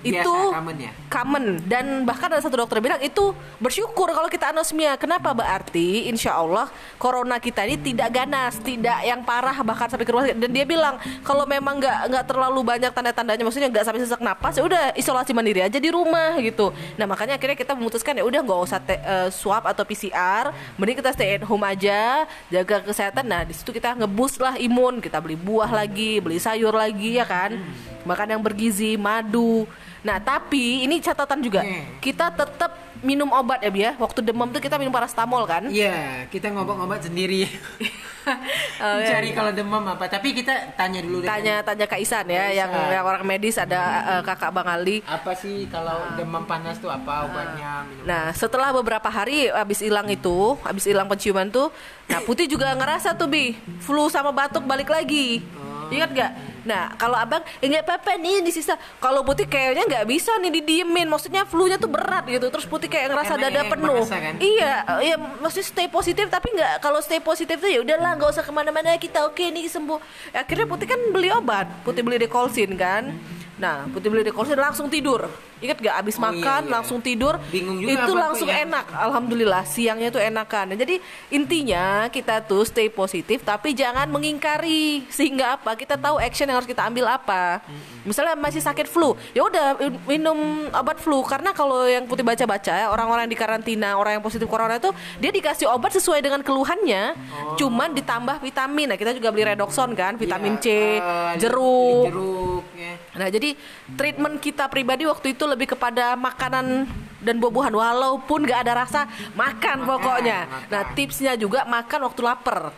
Biasa, 0.00 0.24
itu 0.24 0.32
common 0.56 0.76
ya? 0.80 0.92
common. 1.12 1.44
Dan 1.68 2.08
bahkan 2.08 2.32
ada 2.32 2.40
satu 2.40 2.56
dokter 2.56 2.80
bilang 2.80 3.00
itu 3.04 3.36
bersyukur 3.60 4.08
kalau 4.16 4.32
kita 4.32 4.48
anosmia. 4.48 4.96
Kenapa? 4.96 5.36
Berarti 5.36 6.08
insya 6.08 6.40
Allah 6.40 6.72
corona 6.96 7.36
kita 7.36 7.68
ini 7.68 7.76
tidak 7.76 8.08
ganas 8.08 8.56
tidak 8.64 9.04
yang 9.04 9.20
parah 9.20 9.56
bahkan 9.60 9.92
sampai 9.92 10.08
ke 10.08 10.12
rumah 10.12 10.24
sakit. 10.24 10.40
Dan 10.40 10.50
dia 10.56 10.64
bilang 10.64 10.96
kalau 11.20 11.44
memang 11.44 11.76
nggak 11.76 11.98
nggak 12.08 12.24
terlalu 12.24 12.60
banyak 12.64 12.90
tanda-tandanya 12.96 13.44
maksudnya 13.44 13.68
nggak 13.68 13.84
sampai 13.84 14.00
sesak 14.00 14.22
napas 14.24 14.56
ya 14.56 14.64
udah 14.64 14.96
isolasi 14.96 15.36
mandiri 15.36 15.60
aja 15.60 15.76
di 15.76 15.90
rumah 15.92 16.40
gitu. 16.40 16.72
Nah 16.96 17.04
makanya 17.04 17.36
akhirnya 17.36 17.56
kita 17.60 17.76
memutuskan 17.76 18.16
ya 18.16 18.24
udah 18.24 18.40
nggak 18.40 18.60
usah 18.64 18.80
te- 18.80 19.04
eh, 19.04 19.28
swab 19.28 19.68
atau 19.68 19.84
PCR 19.84 20.52
mending 20.80 20.96
kita 21.04 21.12
stay 21.12 21.36
at 21.36 21.44
home 21.44 21.64
aja 21.64 22.24
jaga 22.48 22.80
kesehatan. 22.88 23.24
Nah 23.28 23.44
di 23.44 23.52
situ 23.52 23.68
kita 23.68 23.92
ngebus 24.00 24.40
lah 24.40 24.56
imun 24.56 25.04
kita 25.04 25.20
beli 25.20 25.36
buah 25.36 25.68
lagi 25.68 26.24
beli 26.24 26.40
sayur 26.40 26.72
lagi 26.72 27.20
ya 27.20 27.28
kan. 27.28 27.60
Makan 28.00 28.32
yang 28.32 28.40
bergizi 28.40 28.96
madu 28.96 29.68
Nah, 30.00 30.16
tapi 30.18 30.84
ini 30.84 30.98
catatan 30.98 31.40
juga. 31.44 31.60
Hmm. 31.60 32.00
Kita 32.00 32.32
tetap 32.32 32.76
minum 33.04 33.28
obat 33.32 33.60
ya, 33.60 33.70
Bi 33.72 33.80
ya. 33.84 33.92
Waktu 33.96 34.24
demam 34.24 34.48
tuh 34.48 34.60
kita 34.60 34.80
minum 34.80 34.92
parastamol 34.92 35.44
kan? 35.44 35.68
Iya, 35.68 36.28
kita 36.32 36.52
ngobat-ngobat 36.52 37.04
sendiri. 37.04 37.48
Oh, 38.80 38.96
iya. 38.96 39.20
Cari 39.20 39.36
kalau 39.36 39.52
demam 39.52 39.84
apa. 39.84 40.08
Tapi 40.08 40.32
kita 40.32 40.72
tanya 40.72 41.04
dulu 41.04 41.20
deh. 41.20 41.28
Tanya 41.28 41.60
tanya 41.60 41.84
Kak 41.84 42.00
Isan 42.00 42.24
ya, 42.32 42.48
Kak 42.48 42.56
yang 42.56 42.70
yang 42.72 43.04
orang 43.04 43.24
medis 43.28 43.60
ada 43.60 43.80
eh, 44.16 44.22
Kakak 44.24 44.50
Bang 44.56 44.68
Ali. 44.68 45.04
Apa 45.04 45.36
sih 45.36 45.68
kalau 45.68 46.16
demam 46.16 46.44
panas 46.48 46.80
tuh 46.80 46.88
apa 46.88 47.28
obatnya? 47.28 47.84
Minum. 47.84 48.04
Nah, 48.08 48.32
setelah 48.32 48.72
beberapa 48.72 49.08
hari 49.12 49.52
habis 49.52 49.84
hilang 49.84 50.08
itu, 50.08 50.56
habis 50.64 50.88
hilang 50.88 51.08
penciuman 51.08 51.48
tuh, 51.52 51.68
nah 52.08 52.24
Putih 52.24 52.48
juga 52.48 52.72
ngerasa 52.72 53.12
tuh 53.16 53.28
Bi, 53.28 53.52
flu 53.84 54.08
sama 54.08 54.32
batuk 54.32 54.64
balik 54.64 54.88
lagi. 54.88 55.44
Ingat 55.90 56.10
gak? 56.14 56.32
Nah, 56.64 56.92
kalau 57.00 57.16
abang, 57.16 57.40
ya 57.60 57.66
nggak 57.66 57.84
apa-apa 57.86 58.20
nih 58.20 58.44
di 58.44 58.52
sisa. 58.52 58.76
Kalau 59.00 59.24
Putih 59.24 59.48
kayaknya 59.48 59.84
nggak 59.86 60.04
bisa 60.08 60.32
nih 60.40 60.50
didiemin. 60.60 61.08
Maksudnya 61.08 61.48
flu-nya 61.48 61.80
tuh 61.80 61.88
berat 61.88 62.24
gitu. 62.28 62.46
Terus 62.52 62.66
Putih 62.68 62.88
kayak 62.92 63.12
ngerasa 63.12 63.34
Karena 63.36 63.48
dada 63.48 63.62
penuh. 63.68 63.94
merasa 63.96 64.16
kan? 64.20 64.34
Iya, 64.40 64.74
iya, 65.00 65.16
maksudnya 65.16 65.66
stay 65.66 65.88
positif 65.88 66.26
tapi 66.28 66.52
nggak. 66.52 66.84
Kalau 66.84 67.00
stay 67.00 67.20
positif 67.20 67.56
tuh 67.60 67.70
ya 67.70 67.80
udahlah, 67.80 68.16
nggak 68.20 68.30
usah 68.36 68.44
ke 68.44 68.52
mana-mana. 68.52 68.96
Kita 69.00 69.24
oke 69.28 69.40
nih 69.40 69.68
sembuh. 69.68 70.00
Akhirnya 70.36 70.66
Putih 70.68 70.86
kan 70.88 71.00
beli 71.12 71.28
obat. 71.32 71.66
Putih 71.82 72.04
beli 72.04 72.20
dekolsin 72.20 72.76
kan. 72.76 73.16
Nah, 73.60 73.84
Putih 73.92 74.08
beli 74.08 74.24
dekolsin 74.24 74.56
langsung 74.56 74.88
tidur. 74.88 75.28
Ingat 75.60 75.76
gak? 75.84 75.94
Abis 76.00 76.16
Oh, 76.16 76.24
iya, 76.24 76.26
makan 76.32 76.62
iya. 76.64 76.72
langsung 76.72 76.98
tidur. 77.04 77.36
Bingung 77.52 77.84
juga 77.84 77.92
itu 77.92 78.12
langsung 78.16 78.48
ya. 78.48 78.64
enak. 78.64 78.86
Alhamdulillah 78.96 79.62
siangnya 79.68 80.08
tuh 80.08 80.24
enakan. 80.24 80.72
Nah, 80.72 80.78
jadi 80.80 80.96
intinya 81.28 82.08
kita 82.08 82.40
tuh 82.48 82.64
stay 82.64 82.88
positif 82.88 83.44
tapi 83.44 83.76
jangan 83.76 84.08
mengingkari 84.08 85.04
sehingga 85.12 85.60
apa? 85.60 85.76
Kita 85.76 86.00
tahu 86.00 86.16
action 86.16 86.48
yang 86.48 86.56
harus 86.56 86.68
kita 86.68 86.88
ambil 86.88 87.12
apa. 87.12 87.60
Misalnya 88.00 88.32
masih 88.32 88.64
sakit 88.64 88.88
flu, 88.88 89.12
ya 89.36 89.44
udah 89.44 89.76
minum 90.08 90.64
obat 90.72 90.96
flu 90.96 91.20
karena 91.20 91.52
kalau 91.52 91.84
yang 91.84 92.08
putih 92.08 92.24
baca-baca 92.24 92.72
ya 92.72 92.88
orang-orang 92.88 93.28
yang 93.28 93.32
di 93.36 93.40
karantina, 93.40 93.92
orang 94.00 94.16
yang 94.16 94.24
positif 94.24 94.48
corona 94.48 94.80
itu 94.80 94.88
dia 95.20 95.28
dikasih 95.28 95.68
obat 95.68 95.92
sesuai 95.92 96.24
dengan 96.24 96.40
keluhannya, 96.40 97.12
cuman 97.60 97.92
ditambah 97.92 98.40
vitamin. 98.40 98.96
Nah, 98.96 98.96
kita 98.96 99.12
juga 99.12 99.28
beli 99.28 99.52
redoxon 99.52 99.92
kan, 99.92 100.16
vitamin 100.16 100.56
Iya, 100.56 100.64
C, 100.64 100.68
eh, 100.72 101.32
jeruk. 101.44 102.04
Jeruk 102.08 102.64
ya. 102.72 102.92
Nah, 103.20 103.28
jadi 103.28 103.49
treatment 103.94 104.38
kita 104.38 104.66
pribadi 104.66 105.06
waktu 105.06 105.32
itu 105.32 105.44
lebih 105.46 105.74
kepada 105.76 106.18
makanan 106.18 106.88
dan 107.20 107.34
buah-buahan 107.36 107.74
walaupun 107.76 108.48
gak 108.48 108.64
ada 108.64 108.84
rasa 108.84 109.00
makan, 109.36 109.84
pokoknya. 109.84 110.48
Nah, 110.72 110.82
tipsnya 110.96 111.36
juga 111.36 111.68
makan 111.68 112.08
waktu 112.08 112.20
lapar. 112.24 112.72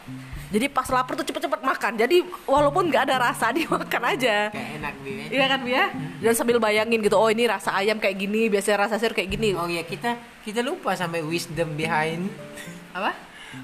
Jadi 0.53 0.69
pas 0.69 0.85
lapar 0.93 1.17
tuh 1.17 1.25
cepet-cepet 1.25 1.65
makan. 1.65 1.97
Jadi 1.97 2.21
walaupun 2.45 2.93
gak 2.93 3.09
ada 3.09 3.33
rasa 3.33 3.49
dimakan 3.57 4.03
aja. 4.13 4.53
Kayak 4.53 4.71
enak 4.83 4.95
ya. 5.01 5.25
Iya 5.33 5.45
kan 5.49 5.61
Bia? 5.65 5.85
Dan 6.21 6.35
sambil 6.37 6.61
bayangin 6.61 7.01
gitu, 7.01 7.17
oh 7.17 7.31
ini 7.33 7.49
rasa 7.49 7.73
ayam 7.73 7.97
kayak 7.97 8.21
gini, 8.21 8.53
biasanya 8.53 8.85
rasa 8.85 9.01
sayur 9.01 9.17
kayak 9.17 9.33
gini. 9.33 9.57
Oh 9.57 9.65
iya 9.65 9.81
kita 9.81 10.21
kita 10.45 10.61
lupa 10.61 10.93
sampai 10.93 11.25
wisdom 11.25 11.73
behind 11.73 12.29
Apa? 12.99 13.17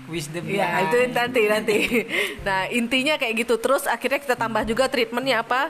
wisdom 0.08 0.44
behind. 0.44 0.92
itu 0.92 0.96
nanti 1.16 1.42
nanti. 1.48 1.76
Nah 2.46 2.68
intinya 2.72 3.16
kayak 3.20 3.44
gitu. 3.44 3.60
Terus 3.60 3.84
akhirnya 3.84 4.20
kita 4.20 4.36
tambah 4.38 4.64
juga 4.64 4.88
treatmentnya 4.88 5.44
apa? 5.44 5.68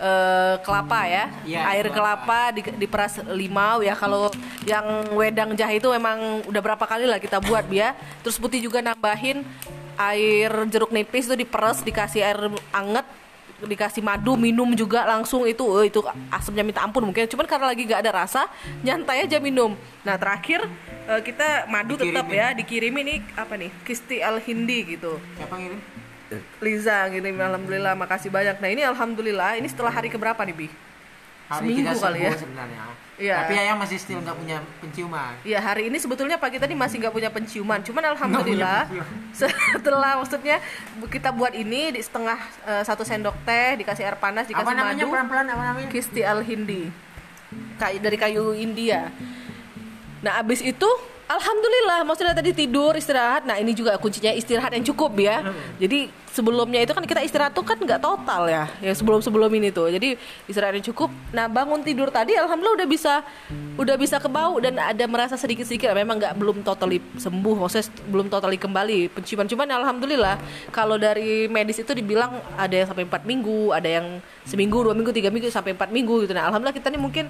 Eh, 0.00 0.54
kelapa 0.64 1.04
ya, 1.04 1.28
Iya, 1.44 1.60
air 1.76 1.92
kelapa. 1.92 2.24
kelapa 2.24 2.40
di, 2.56 2.60
diperas 2.80 3.20
limau 3.28 3.84
ya. 3.84 3.92
Kalau 3.92 4.32
yang 4.64 5.12
wedang 5.12 5.52
jahe 5.52 5.76
itu 5.76 5.92
memang 5.92 6.40
udah 6.48 6.60
berapa 6.64 6.80
kali 6.88 7.04
lah 7.04 7.20
kita 7.20 7.36
buat 7.36 7.68
ya. 7.68 7.92
Terus 8.24 8.40
putih 8.40 8.64
juga 8.64 8.80
nambahin 8.80 9.44
air 10.00 10.48
jeruk 10.72 10.88
nipis 10.88 11.28
itu 11.28 11.36
diperes, 11.36 11.84
dikasih 11.84 12.24
air 12.24 12.48
anget, 12.72 13.04
dikasih 13.60 14.00
madu, 14.00 14.40
minum 14.40 14.72
juga 14.72 15.04
langsung 15.04 15.44
itu, 15.44 15.60
eh, 15.84 15.92
itu 15.92 16.00
asamnya 16.32 16.64
minta 16.64 16.80
ampun 16.80 17.04
mungkin. 17.04 17.28
Cuman 17.28 17.44
karena 17.44 17.68
lagi 17.68 17.84
gak 17.84 18.00
ada 18.00 18.24
rasa, 18.24 18.48
nyantai 18.80 19.28
aja 19.28 19.36
minum. 19.36 19.76
Nah 20.00 20.16
terakhir 20.16 20.64
eh, 21.12 21.20
kita 21.20 21.68
madu 21.68 22.00
tetap 22.00 22.24
Dikirimin. 22.24 22.40
ya 22.40 22.46
dikirim 22.56 22.94
ini 23.04 23.14
apa 23.36 23.52
nih 23.52 23.68
Kisti 23.84 24.24
Al 24.24 24.40
Hindi 24.40 24.96
gitu 24.96 25.20
Siapa 25.36 25.60
ngirim? 25.60 25.80
Liza 26.62 27.10
gitu 27.10 27.26
alhamdulillah 27.26 27.94
makasih 27.98 28.30
banyak 28.30 28.56
nah 28.62 28.68
ini 28.70 28.82
alhamdulillah 28.86 29.58
ini 29.58 29.66
setelah 29.66 29.90
hari 29.90 30.12
keberapa 30.12 30.38
nih 30.46 30.54
bi 30.54 30.68
Hari 31.50 31.66
Seminggu 31.66 31.98
kali 31.98 32.20
ya? 32.22 32.30
sebenarnya. 32.38 32.82
Iya. 33.18 33.36
Tapi 33.42 33.52
ayah 33.58 33.74
masih 33.74 33.98
still 33.98 34.22
nggak 34.22 34.38
punya 34.38 34.62
penciuman. 34.78 35.34
ya 35.42 35.58
hari 35.58 35.90
ini 35.90 35.98
sebetulnya 35.98 36.38
pagi 36.38 36.62
tadi 36.62 36.78
masih 36.78 37.02
nggak 37.02 37.10
punya 37.10 37.28
penciuman 37.28 37.82
cuman 37.82 38.04
alhamdulillah 38.14 38.86
setelah 39.74 40.22
maksudnya 40.22 40.62
kita 41.10 41.34
buat 41.34 41.50
ini 41.52 41.98
di 41.98 42.00
setengah 42.00 42.38
eh, 42.64 42.82
satu 42.86 43.02
sendok 43.02 43.34
teh 43.42 43.82
dikasih 43.82 44.06
air 44.06 44.16
panas 44.16 44.46
dikasih 44.46 44.62
Apa 44.62 44.78
namanya 44.78 45.04
madu 45.04 45.12
pelan-pelan 45.12 45.46
apa 45.50 45.62
namanya? 45.74 45.88
Kisti 45.90 46.22
Al 46.22 46.40
Hindi 46.46 46.88
kayu 47.76 47.98
dari 47.98 48.16
kayu 48.16 48.54
India 48.54 49.10
nah 50.22 50.38
abis 50.40 50.62
itu 50.62 50.88
Alhamdulillah, 51.30 52.02
maksudnya 52.02 52.34
tadi 52.34 52.50
tidur 52.50 52.90
istirahat. 52.98 53.46
Nah 53.46 53.54
ini 53.62 53.70
juga 53.70 53.94
kuncinya 54.02 54.34
istirahat 54.34 54.74
yang 54.74 54.82
cukup 54.82 55.14
ya. 55.14 55.46
Jadi 55.78 56.10
sebelumnya 56.30 56.80
itu 56.82 56.94
kan 56.94 57.02
kita 57.02 57.20
istirahat 57.26 57.52
tuh 57.52 57.66
kan 57.66 57.76
nggak 57.76 57.98
total 57.98 58.46
ya, 58.46 58.64
ya 58.78 58.92
sebelum 58.94 59.18
sebelum 59.18 59.50
ini 59.50 59.74
tuh. 59.74 59.90
Jadi 59.90 60.14
istirahat 60.46 60.78
yang 60.78 60.86
cukup. 60.94 61.10
Nah 61.34 61.50
bangun 61.50 61.82
tidur 61.82 62.08
tadi, 62.08 62.38
alhamdulillah 62.38 62.84
udah 62.84 62.88
bisa, 62.88 63.14
udah 63.76 63.96
bisa 63.98 64.16
kebau 64.22 64.58
dan 64.62 64.78
ada 64.78 65.04
merasa 65.10 65.34
sedikit 65.34 65.66
sedikit. 65.66 65.90
Memang 65.92 66.22
nggak 66.22 66.34
belum 66.38 66.62
totally 66.62 67.02
sembuh, 67.18 67.66
maksudnya 67.66 67.86
belum 68.06 68.26
totally 68.30 68.58
kembali 68.58 69.10
penciuman. 69.10 69.46
Cuman 69.50 69.68
alhamdulillah 69.82 70.38
kalau 70.70 70.96
dari 70.96 71.50
medis 71.50 71.82
itu 71.82 71.90
dibilang 71.90 72.38
ada 72.54 72.74
yang 72.74 72.86
sampai 72.86 73.04
empat 73.04 73.26
minggu, 73.26 73.74
ada 73.74 73.88
yang 73.90 74.06
seminggu, 74.46 74.86
dua 74.86 74.94
minggu, 74.94 75.10
tiga 75.10 75.28
minggu 75.34 75.50
sampai 75.50 75.74
empat 75.74 75.90
minggu 75.90 76.26
gitu. 76.26 76.32
Nah 76.32 76.46
alhamdulillah 76.46 76.76
kita 76.78 76.88
nih 76.94 77.00
mungkin 77.02 77.26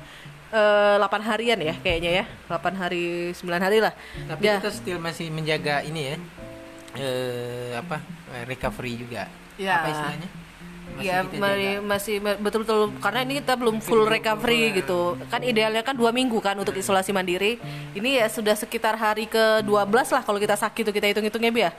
eh, 0.52 0.96
8 0.98 1.22
harian 1.24 1.58
ya 1.58 1.74
kayaknya 1.80 2.10
ya 2.22 2.24
8 2.50 2.74
hari 2.74 3.30
9 3.32 3.46
hari 3.64 3.78
lah 3.78 3.94
Tapi 4.26 4.42
ya 4.42 4.58
kita 4.58 4.70
still 4.74 4.98
masih 4.98 5.30
menjaga 5.30 5.82
ini 5.86 6.14
ya. 6.14 6.16
Eh 6.94 7.72
apa? 7.72 8.02
eh, 8.32 8.44
Recovery 8.44 8.92
juga. 8.96 9.26
Ya. 9.54 9.76
Apa 9.78 9.88
istilahnya? 9.90 10.28
Masih 10.90 11.06
ya 11.06 11.18
mari- 11.38 11.78
masih 11.80 12.14
betul-betul 12.18 12.90
karena 12.98 13.22
ini 13.22 13.38
kita 13.38 13.54
belum 13.54 13.78
full 13.78 14.10
recovery 14.10 14.74
gitu 14.74 15.00
kan 15.30 15.38
idealnya 15.40 15.86
kan 15.86 15.94
dua 15.94 16.10
minggu 16.10 16.42
kan 16.42 16.58
untuk 16.58 16.74
isolasi 16.74 17.14
mandiri 17.14 17.62
ini 17.94 18.18
ya 18.18 18.26
sudah 18.26 18.58
sekitar 18.58 18.98
hari 18.98 19.24
ke 19.24 19.62
12 19.62 19.86
lah 20.10 20.18
kalau 20.20 20.36
kita 20.36 20.58
sakit 20.58 20.82
tuh 20.82 20.90
kita 20.90 21.06
hitung-hitungnya 21.06 21.54
Bi, 21.54 21.62
ya 21.62 21.70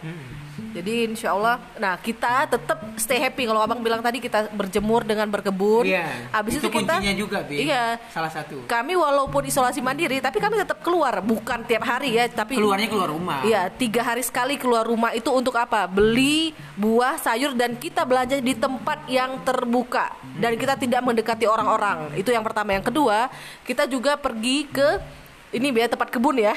jadi 0.71 0.93
insya 1.05 1.31
Allah 1.31 1.59
nah 1.75 1.95
kita 1.95 2.47
tetap 2.47 2.79
stay 2.95 3.19
happy 3.19 3.43
kalau 3.43 3.59
abang 3.59 3.79
bilang 3.79 3.99
tadi 3.99 4.17
kita 4.17 4.49
berjemur 4.49 5.03
dengan 5.03 5.27
berkebun 5.27 5.83
Iya. 5.83 6.31
habis 6.31 6.57
itu, 6.57 6.67
kita 6.67 6.97
kuncinya 6.97 7.13
juga, 7.13 7.39
Bi. 7.43 7.67
iya 7.67 7.99
Salah 8.09 8.31
satu. 8.31 8.63
kami 8.65 8.95
walaupun 8.95 9.43
isolasi 9.43 9.79
mandiri 9.79 10.17
tapi 10.17 10.37
kami 10.37 10.55
tetap 10.57 10.79
keluar 10.79 11.19
bukan 11.19 11.63
tiap 11.63 11.83
hari 11.83 12.15
ya 12.15 12.25
tapi 12.27 12.55
Keluarnya 12.55 12.87
keluar 12.87 13.09
rumah. 13.09 13.41
Iya, 13.41 13.67
tiga 13.69 14.01
hari 14.01 14.21
sekali 14.21 14.55
keluar 14.55 14.85
rumah 14.85 15.11
itu 15.11 15.27
untuk 15.27 15.55
apa? 15.55 15.85
Beli 15.85 16.53
buah, 16.75 17.17
sayur 17.17 17.51
dan 17.51 17.73
kita 17.73 18.05
belanja 18.05 18.37
di 18.37 18.53
tempat 18.53 19.03
yang 19.07 19.41
terbuka 19.41 20.13
dan 20.37 20.55
kita 20.55 20.77
tidak 20.77 21.01
mendekati 21.01 21.45
orang-orang. 21.45 22.13
Itu 22.13 22.29
yang 22.29 22.45
pertama. 22.45 22.71
Yang 22.71 22.93
kedua, 22.93 23.27
kita 23.63 23.85
juga 23.85 24.15
pergi 24.15 24.69
ke 24.69 24.89
ini 25.51 25.67
biar 25.71 25.91
tempat 25.91 26.07
kebun 26.07 26.39
ya. 26.39 26.55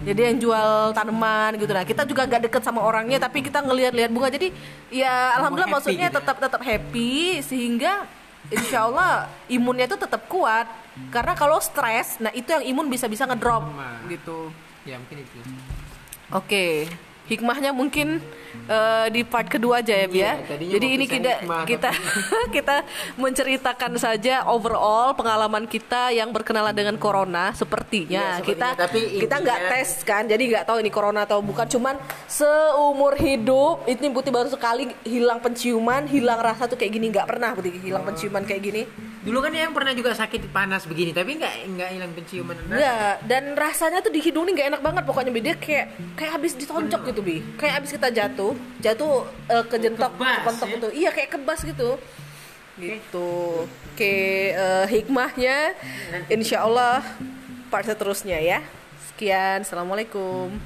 Jadi 0.00 0.20
yang 0.32 0.36
jual 0.38 0.94
tanaman 0.94 1.58
gitu 1.58 1.70
nah. 1.74 1.82
Kita 1.82 2.06
juga 2.06 2.24
nggak 2.24 2.50
deket 2.50 2.62
sama 2.62 2.80
orangnya 2.80 3.18
tapi 3.18 3.42
kita 3.42 3.58
ngelihat-lihat 3.60 4.10
bunga. 4.10 4.30
Jadi 4.30 4.54
ya 4.90 5.34
alhamdulillah 5.38 5.70
happy 5.70 5.76
maksudnya 5.82 6.08
gitu 6.08 6.18
tetap 6.22 6.36
tetap 6.38 6.62
happy 6.62 7.42
sehingga 7.42 8.06
insya 8.48 8.86
Allah 8.86 9.26
imunnya 9.50 9.90
itu 9.90 9.98
tetap 9.98 10.30
kuat. 10.30 10.70
Karena 11.10 11.32
kalau 11.32 11.56
stres, 11.62 12.18
nah 12.20 12.30
itu 12.34 12.50
yang 12.50 12.64
imun 12.76 12.86
bisa-bisa 12.90 13.24
ngedrop 13.24 13.62
Nah. 13.72 14.04
gitu. 14.10 14.52
Ya 14.84 14.96
mungkin 14.96 15.22
itu. 15.22 15.38
Oke, 16.30 16.86
hikmahnya 17.30 17.70
mungkin 17.70 18.18
eh, 18.66 19.06
di 19.14 19.22
part 19.22 19.46
kedua 19.46 19.78
aja 19.78 19.94
ya, 19.94 20.06
Bia. 20.10 20.20
Iya, 20.20 20.32
tadinya 20.44 20.72
Jadi 20.74 20.86
ini 20.90 21.04
kita 21.06 21.32
hikmah, 21.38 21.62
kita 21.62 21.90
kita 22.56 22.76
menceritakan 23.14 23.92
saja 23.96 24.42
overall 24.50 25.14
pengalaman 25.14 25.70
kita 25.70 26.10
yang 26.10 26.34
berkenalan 26.34 26.74
dengan 26.74 26.98
corona 26.98 27.54
sepertinya. 27.54 28.42
Iya, 28.42 28.44
kita 28.44 28.68
sepertinya. 28.74 28.82
Tapi 28.82 29.00
kita 29.22 29.34
nggak 29.38 29.58
intinya- 29.62 29.78
tes 29.78 29.88
kan, 30.02 30.22
jadi 30.26 30.42
nggak 30.42 30.64
tahu 30.66 30.76
ini 30.82 30.90
corona 30.90 31.22
atau 31.22 31.38
bukan. 31.38 31.70
Cuman 31.70 31.94
seumur 32.26 33.14
hidup 33.14 33.86
ini 33.86 34.10
Putih 34.10 34.34
baru 34.34 34.50
sekali 34.50 34.90
hilang 35.06 35.38
penciuman, 35.38 36.02
hilang 36.10 36.42
rasa 36.42 36.66
tuh 36.66 36.74
kayak 36.74 36.92
gini 36.98 37.14
nggak 37.14 37.30
pernah 37.30 37.54
Putih 37.54 37.78
hilang 37.78 38.02
penciuman 38.02 38.42
kayak 38.42 38.60
gini. 38.60 38.82
Dulu 39.20 39.38
kan 39.44 39.52
yang 39.52 39.76
pernah 39.76 39.92
juga 39.92 40.16
sakit 40.16 40.48
panas 40.48 40.88
begini, 40.88 41.12
tapi 41.12 41.36
nggak 41.36 41.54
nggak 41.76 41.88
hilang 41.92 42.12
penciuman. 42.16 42.56
Enggak, 42.72 43.20
dan 43.28 43.52
rasanya 43.52 44.00
tuh 44.00 44.08
di 44.08 44.20
hidung 44.24 44.48
nih 44.48 44.52
nggak 44.56 44.68
enak 44.72 44.82
banget 44.82 45.02
pokoknya 45.04 45.28
Bi. 45.28 45.40
Dia 45.44 45.56
kayak 45.60 45.86
kayak 46.16 46.32
habis 46.40 46.52
ditonjok 46.56 47.00
gitu 47.12 47.20
Bi. 47.20 47.44
Kayak 47.60 47.84
habis 47.84 47.90
kita 47.92 48.08
jatuh, 48.08 48.56
jatuh 48.80 49.28
eh, 49.52 49.64
ke 49.68 49.76
jentok, 49.76 50.16
kebas, 50.16 50.32
ke 50.32 50.40
pentok 50.48 50.68
ya? 50.68 50.72
gitu. 50.72 50.88
Iya, 50.96 51.10
kayak 51.12 51.30
kebas 51.36 51.60
gitu. 51.68 51.90
Gitu. 52.80 53.30
Oke, 53.68 54.16
eh, 54.56 54.84
hikmahnya 54.88 55.76
insya 56.32 56.64
Allah 56.64 57.04
part 57.68 57.84
seterusnya 57.84 58.40
ya. 58.40 58.64
Sekian, 59.12 59.68
assalamualaikum. 59.68 60.56